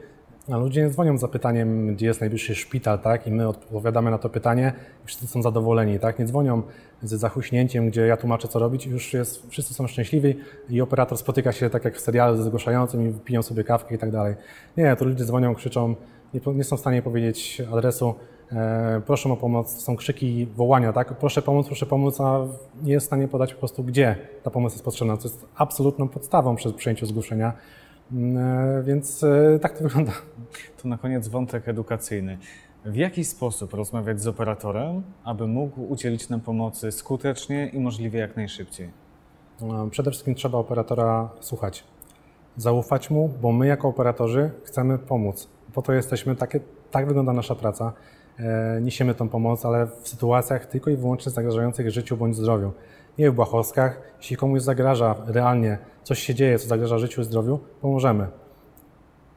A 0.53 0.57
ludzie 0.57 0.83
nie 0.83 0.91
dzwonią 0.91 1.19
z 1.19 1.21
zapytaniem, 1.21 1.95
gdzie 1.95 2.07
jest 2.07 2.21
najbliższy 2.21 2.55
szpital, 2.55 2.99
tak? 2.99 3.27
I 3.27 3.31
my 3.31 3.49
odpowiadamy 3.49 4.11
na 4.11 4.19
to 4.19 4.29
pytanie 4.29 4.73
i 5.05 5.07
wszyscy 5.07 5.27
są 5.27 5.43
zadowoleni, 5.43 5.99
tak? 5.99 6.19
Nie 6.19 6.25
dzwonią 6.25 6.63
z 7.03 7.15
zachuśnięciem, 7.15 7.91
gdzie 7.91 8.07
ja 8.07 8.17
tłumaczę, 8.17 8.49
co 8.49 8.59
robić, 8.59 8.87
już 8.87 9.13
jest, 9.13 9.51
wszyscy 9.51 9.75
są 9.75 9.87
szczęśliwi 9.87 10.35
i 10.71 10.81
operator 10.81 11.19
spotyka 11.19 11.53
się 11.53 11.71
tak 11.71 11.85
jak 11.85 11.97
w 11.97 12.01
serialu 12.01 12.37
ze 12.37 12.43
zgłaszającym 12.45 13.09
i 13.09 13.13
piją 13.13 13.43
sobie 13.43 13.65
kawkę 13.65 13.95
i 13.95 13.99
tak 13.99 14.11
dalej. 14.11 14.35
Nie, 14.77 14.97
to 14.97 15.05
ludzie 15.05 15.25
dzwonią, 15.25 15.55
krzyczą, 15.55 15.95
nie, 16.35 16.41
nie 16.55 16.65
są 16.65 16.77
w 16.77 16.81
stanie 16.81 17.03
powiedzieć 17.03 17.63
adresu, 17.73 18.15
e, 18.53 19.03
proszę 19.07 19.33
o 19.33 19.37
pomoc, 19.37 19.83
są 19.83 19.97
krzyki, 19.97 20.47
wołania, 20.57 20.93
tak? 20.93 21.15
Proszę 21.15 21.43
pomóc, 21.43 21.67
proszę 21.67 21.87
pomóc, 21.87 22.21
a 22.21 22.47
nie 22.83 22.93
jest 22.93 23.07
w 23.07 23.09
stanie 23.09 23.29
podać 23.29 23.55
po 23.55 23.59
prostu, 23.59 23.85
gdzie 23.85 24.17
ta 24.43 24.51
pomoc 24.51 24.73
jest 24.73 24.85
potrzebna, 24.85 25.17
co 25.17 25.29
jest 25.29 25.47
absolutną 25.57 26.09
podstawą 26.09 26.57
przy 26.57 26.73
przyjęciu 26.73 27.07
zgłoszenia. 27.07 27.53
E, 28.17 28.83
więc 28.87 29.25
e, 29.25 29.59
tak 29.59 29.79
to 29.79 29.85
wygląda. 29.85 30.13
To 30.83 30.89
na 30.89 30.99
koniec 30.99 31.29
wątek 31.29 31.69
edukacyjny. 31.69 32.39
W 32.85 32.97
jaki 32.97 33.25
sposób 33.25 33.75
rozmawiać 33.75 34.21
z 34.21 34.27
operatorem, 34.27 35.03
aby 35.25 35.47
mógł 35.47 35.93
udzielić 35.93 36.29
nam 36.29 36.41
pomocy 36.41 36.93
skutecznie 36.93 37.69
i 37.69 37.81
możliwie 37.81 38.21
jak 38.21 38.37
najszybciej? 38.37 38.91
E, 39.63 39.91
przede 39.91 40.11
wszystkim 40.11 40.35
trzeba 40.35 40.59
operatora 40.59 41.31
słuchać. 41.41 41.85
Zaufać 42.57 43.11
mu, 43.11 43.31
bo 43.43 43.53
my 43.53 43.67
jako 43.67 43.89
operatorzy 43.89 44.51
chcemy 44.65 44.99
pomóc. 44.99 45.49
Po 45.75 45.83
to 45.83 45.93
jesteśmy, 45.93 46.37
takie, 46.37 46.61
tak 46.91 47.07
wygląda 47.07 47.33
nasza 47.33 47.55
praca. 47.55 47.93
E, 48.39 48.81
niesiemy 48.83 49.15
tą 49.15 49.29
pomoc, 49.29 49.65
ale 49.65 49.87
w 49.87 50.09
sytuacjach 50.09 50.67
tylko 50.67 50.91
i 50.91 50.97
wyłącznie 50.97 51.33
zagrażających 51.33 51.91
życiu 51.91 52.17
bądź 52.17 52.37
zdrowiu. 52.37 52.73
Nie 53.19 53.31
w 53.31 53.35
błahostkach. 53.35 54.01
Jeśli 54.19 54.37
komuś 54.37 54.63
zagraża 54.63 55.15
realnie, 55.27 55.79
coś 56.03 56.19
się 56.19 56.35
dzieje, 56.35 56.59
co 56.59 56.69
zagraża 56.69 56.99
życiu 56.99 57.21
i 57.21 57.25
zdrowiu, 57.25 57.59
pomożemy. 57.81 58.29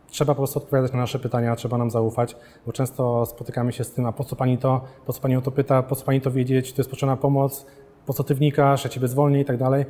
Trzeba 0.08 0.34
po 0.34 0.38
prostu 0.38 0.60
odpowiadać 0.60 0.92
na 0.92 0.98
nasze 0.98 1.20
pytania, 1.20 1.56
trzeba 1.56 1.78
nam 1.78 1.92
zaufać, 1.92 2.36
bo 2.66 2.72
często 2.72 3.26
spotykamy 3.26 3.74
się 3.74 3.84
z 3.84 3.92
tym, 3.92 4.06
a 4.06 4.12
po 4.12 4.24
co 4.24 4.36
pani 4.36 4.58
to, 4.58 4.82
po 5.06 5.14
co 5.14 5.22
pani 5.22 5.36
o 5.36 5.42
to 5.42 5.52
pyta, 5.52 5.84
po 5.84 5.96
co 5.96 6.06
pani 6.06 6.22
to 6.22 6.32
wiedzieć, 6.32 6.74
to 6.74 6.80
jest 6.82 6.90
potrzebna 6.90 7.18
pomoc, 7.18 7.66
po 8.06 8.14
co 8.14 8.24
ty 8.24 8.36
wnikasz, 8.36 8.84
ja 8.84 8.90
ciebie 8.90 9.08
zwolnię 9.08 9.42
i 9.42 9.46
tak 9.46 9.58
dalej. 9.58 9.86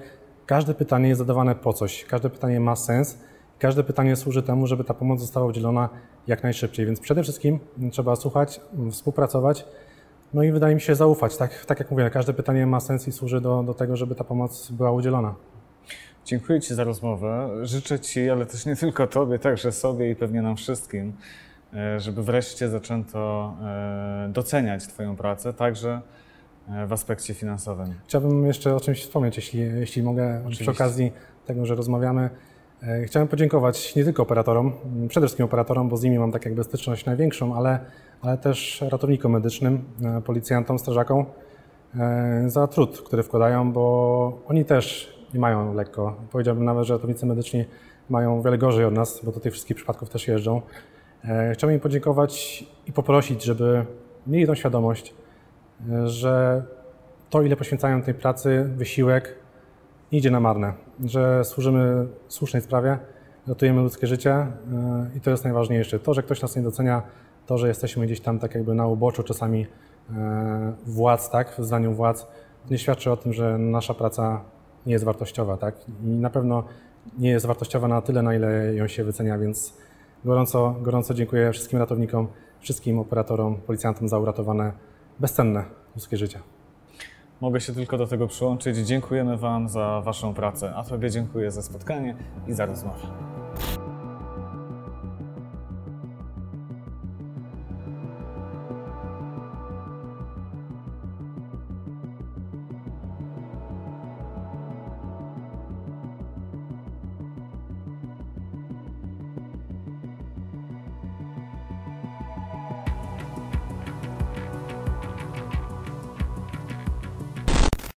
Każde 0.46 0.74
pytanie 0.74 1.10
jest 1.10 1.20
zadawane 1.20 1.56
po 1.56 1.74
coś, 1.74 2.06
każde 2.06 2.30
pytanie 2.30 2.60
ma 2.60 2.76
sens, 2.76 3.18
każde 3.60 3.84
pytanie 3.84 4.16
służy 4.16 4.44
temu, 4.44 4.68
żeby 4.68 4.84
ta 4.84 4.94
pomoc 4.94 5.20
została 5.20 5.46
udzielona 5.46 5.90
jak 6.28 6.44
najszybciej. 6.44 6.86
Więc 6.86 7.00
przede 7.00 7.24
wszystkim 7.24 7.60
trzeba 7.92 8.16
słuchać, 8.16 8.62
współpracować, 8.92 9.66
no 10.34 10.44
i 10.44 10.52
wydaje 10.52 10.76
mi 10.76 10.82
się 10.82 10.96
zaufać. 10.96 11.38
Tak, 11.38 11.66
tak 11.66 11.80
jak 11.80 11.92
mówię, 11.92 12.10
każde 12.10 12.34
pytanie 12.34 12.66
ma 12.66 12.80
sens 12.80 13.08
i 13.08 13.12
służy 13.12 13.42
do, 13.42 13.64
do 13.64 13.74
tego, 13.74 13.98
żeby 13.98 14.16
ta 14.16 14.24
pomoc 14.24 14.72
była 14.72 14.92
udzielona. 14.92 15.36
Dziękuję 16.26 16.62
Ci 16.62 16.76
za 16.76 16.84
rozmowę. 16.84 17.50
Życzę 17.62 18.00
Ci, 18.00 18.30
ale 18.30 18.46
też 18.46 18.66
nie 18.66 18.76
tylko 18.76 19.08
Tobie, 19.08 19.40
także 19.40 19.72
sobie 19.72 20.12
i 20.12 20.16
pewnie 20.16 20.42
nam 20.42 20.56
wszystkim, 20.56 21.14
e, 21.74 22.00
żeby 22.00 22.24
wreszcie 22.24 22.70
zaczęto 22.70 23.54
e, 23.62 24.30
doceniać 24.34 24.88
Twoją 24.88 25.16
pracę, 25.16 25.54
także 25.54 26.02
e, 26.70 26.88
w 26.88 26.94
aspekcie 26.94 27.34
finansowym. 27.34 27.94
Chciałbym 28.06 28.46
jeszcze 28.46 28.76
o 28.76 28.80
czymś 28.80 29.02
wspomnieć, 29.02 29.36
jeśli, 29.36 29.60
jeśli 29.60 30.04
mogę, 30.04 30.40
Oczywiście. 30.40 30.64
przy 30.64 30.72
okazji 30.72 31.12
tego, 31.46 31.66
że 31.66 31.76
rozmawiamy. 31.76 32.30
Chciałem 33.06 33.28
podziękować 33.28 33.96
nie 33.96 34.04
tylko 34.04 34.24
operatorom, 34.24 34.74
przede 35.08 35.28
wszystkim 35.28 35.46
operatorom, 35.46 35.90
bo 35.90 35.98
z 35.98 36.04
nimi 36.04 36.20
mam 36.20 36.32
tak 36.32 36.46
jakby 36.46 36.64
styczność 36.64 37.06
największą, 37.06 37.56
ale, 37.56 37.80
ale 38.22 38.38
też 38.38 38.84
ratownikom 38.90 39.32
medycznym, 39.32 39.84
policjantom, 40.26 40.80
strażakom 40.80 41.26
za 42.46 42.68
trud, 42.68 43.02
który 43.02 43.24
wkładają, 43.24 43.72
bo 43.72 44.42
oni 44.48 44.66
też 44.66 45.18
nie 45.34 45.40
mają 45.40 45.74
lekko. 45.74 46.16
Powiedziałbym 46.32 46.66
nawet, 46.66 46.86
że 46.86 46.94
ratownicy 46.94 47.26
medyczni 47.26 47.66
mają 48.10 48.42
wiele 48.42 48.58
gorzej 48.58 48.86
od 48.86 48.94
nas, 48.94 49.22
bo 49.26 49.32
do 49.32 49.40
tych 49.40 49.54
wszystkich 49.54 49.78
przypadków 49.78 50.10
też 50.10 50.28
jeżdżą. 50.28 50.62
E, 51.26 51.54
chciałbym 51.54 51.76
im 51.76 51.80
podziękować 51.80 52.64
i 52.88 52.94
poprosić, 52.94 53.44
żeby 53.44 53.86
mieli 54.28 54.48
tą 54.48 54.56
świadomość, 54.56 55.14
e, 55.90 56.08
że 56.08 56.64
to, 57.30 57.42
ile 57.42 57.56
poświęcają 57.56 58.02
tej 58.02 58.14
pracy, 58.14 58.70
wysiłek, 58.76 59.36
nie 60.12 60.20
idzie 60.20 60.32
na 60.32 60.40
marne, 60.40 60.74
że 61.06 61.46
służymy 61.46 62.08
słusznej 62.28 62.62
sprawie, 62.62 62.98
ratujemy 63.48 63.82
ludzkie 63.82 64.08
życie 64.08 64.32
e, 64.32 64.48
i 65.18 65.22
to 65.22 65.32
jest 65.32 65.44
najważniejsze. 65.44 66.00
To, 66.00 66.14
że 66.14 66.24
ktoś 66.24 66.42
nas 66.42 66.56
nie 66.56 66.62
docenia, 66.62 67.02
to, 67.46 67.58
że 67.58 67.68
jesteśmy 67.68 68.06
gdzieś 68.06 68.22
tam 68.22 68.40
tak 68.40 68.56
jakby 68.56 68.74
na 68.74 68.88
uboczu 68.88 69.24
czasami 69.24 69.68
władz, 70.86 71.30
tak, 71.30 71.56
w 71.58 71.66
zdaniu 71.66 71.94
władz, 71.94 72.28
nie 72.70 72.78
świadczy 72.78 73.12
o 73.12 73.18
tym, 73.18 73.34
że 73.34 73.58
nasza 73.58 73.94
praca 73.94 74.42
nie 74.86 74.94
jest 74.94 75.06
wartościowa, 75.06 75.58
tak? 75.58 75.76
I 76.04 76.08
na 76.08 76.30
pewno 76.30 76.64
nie 77.18 77.30
jest 77.30 77.46
wartościowa 77.46 77.88
na 77.88 78.02
tyle, 78.02 78.22
na 78.22 78.36
ile 78.36 78.76
ją 78.76 78.88
się 78.88 79.04
wycenia, 79.04 79.38
więc 79.38 79.74
gorąco, 80.26 80.76
gorąco 80.82 81.14
dziękuję 81.14 81.52
wszystkim 81.52 81.80
ratownikom, 81.80 82.28
wszystkim 82.60 83.00
operatorom, 83.00 83.56
policjantom 83.56 84.10
za 84.10 84.20
uratowane 84.20 84.72
bezcenne 85.20 85.64
ludzkie 85.96 86.18
życie. 86.18 86.40
Mogę 87.42 87.62
się 87.62 87.74
tylko 87.74 87.98
do 87.98 88.08
tego 88.08 88.28
przyłączyć. 88.28 88.78
Dziękujemy 88.78 89.38
Wam 89.38 89.70
za 89.70 90.02
Waszą 90.06 90.34
pracę, 90.34 90.74
a 90.76 90.84
Tobie 90.84 91.10
dziękuję 91.10 91.52
za 91.52 91.62
spotkanie 91.62 92.16
i 92.48 92.54
za 92.54 92.66
rozmowę. 92.66 93.08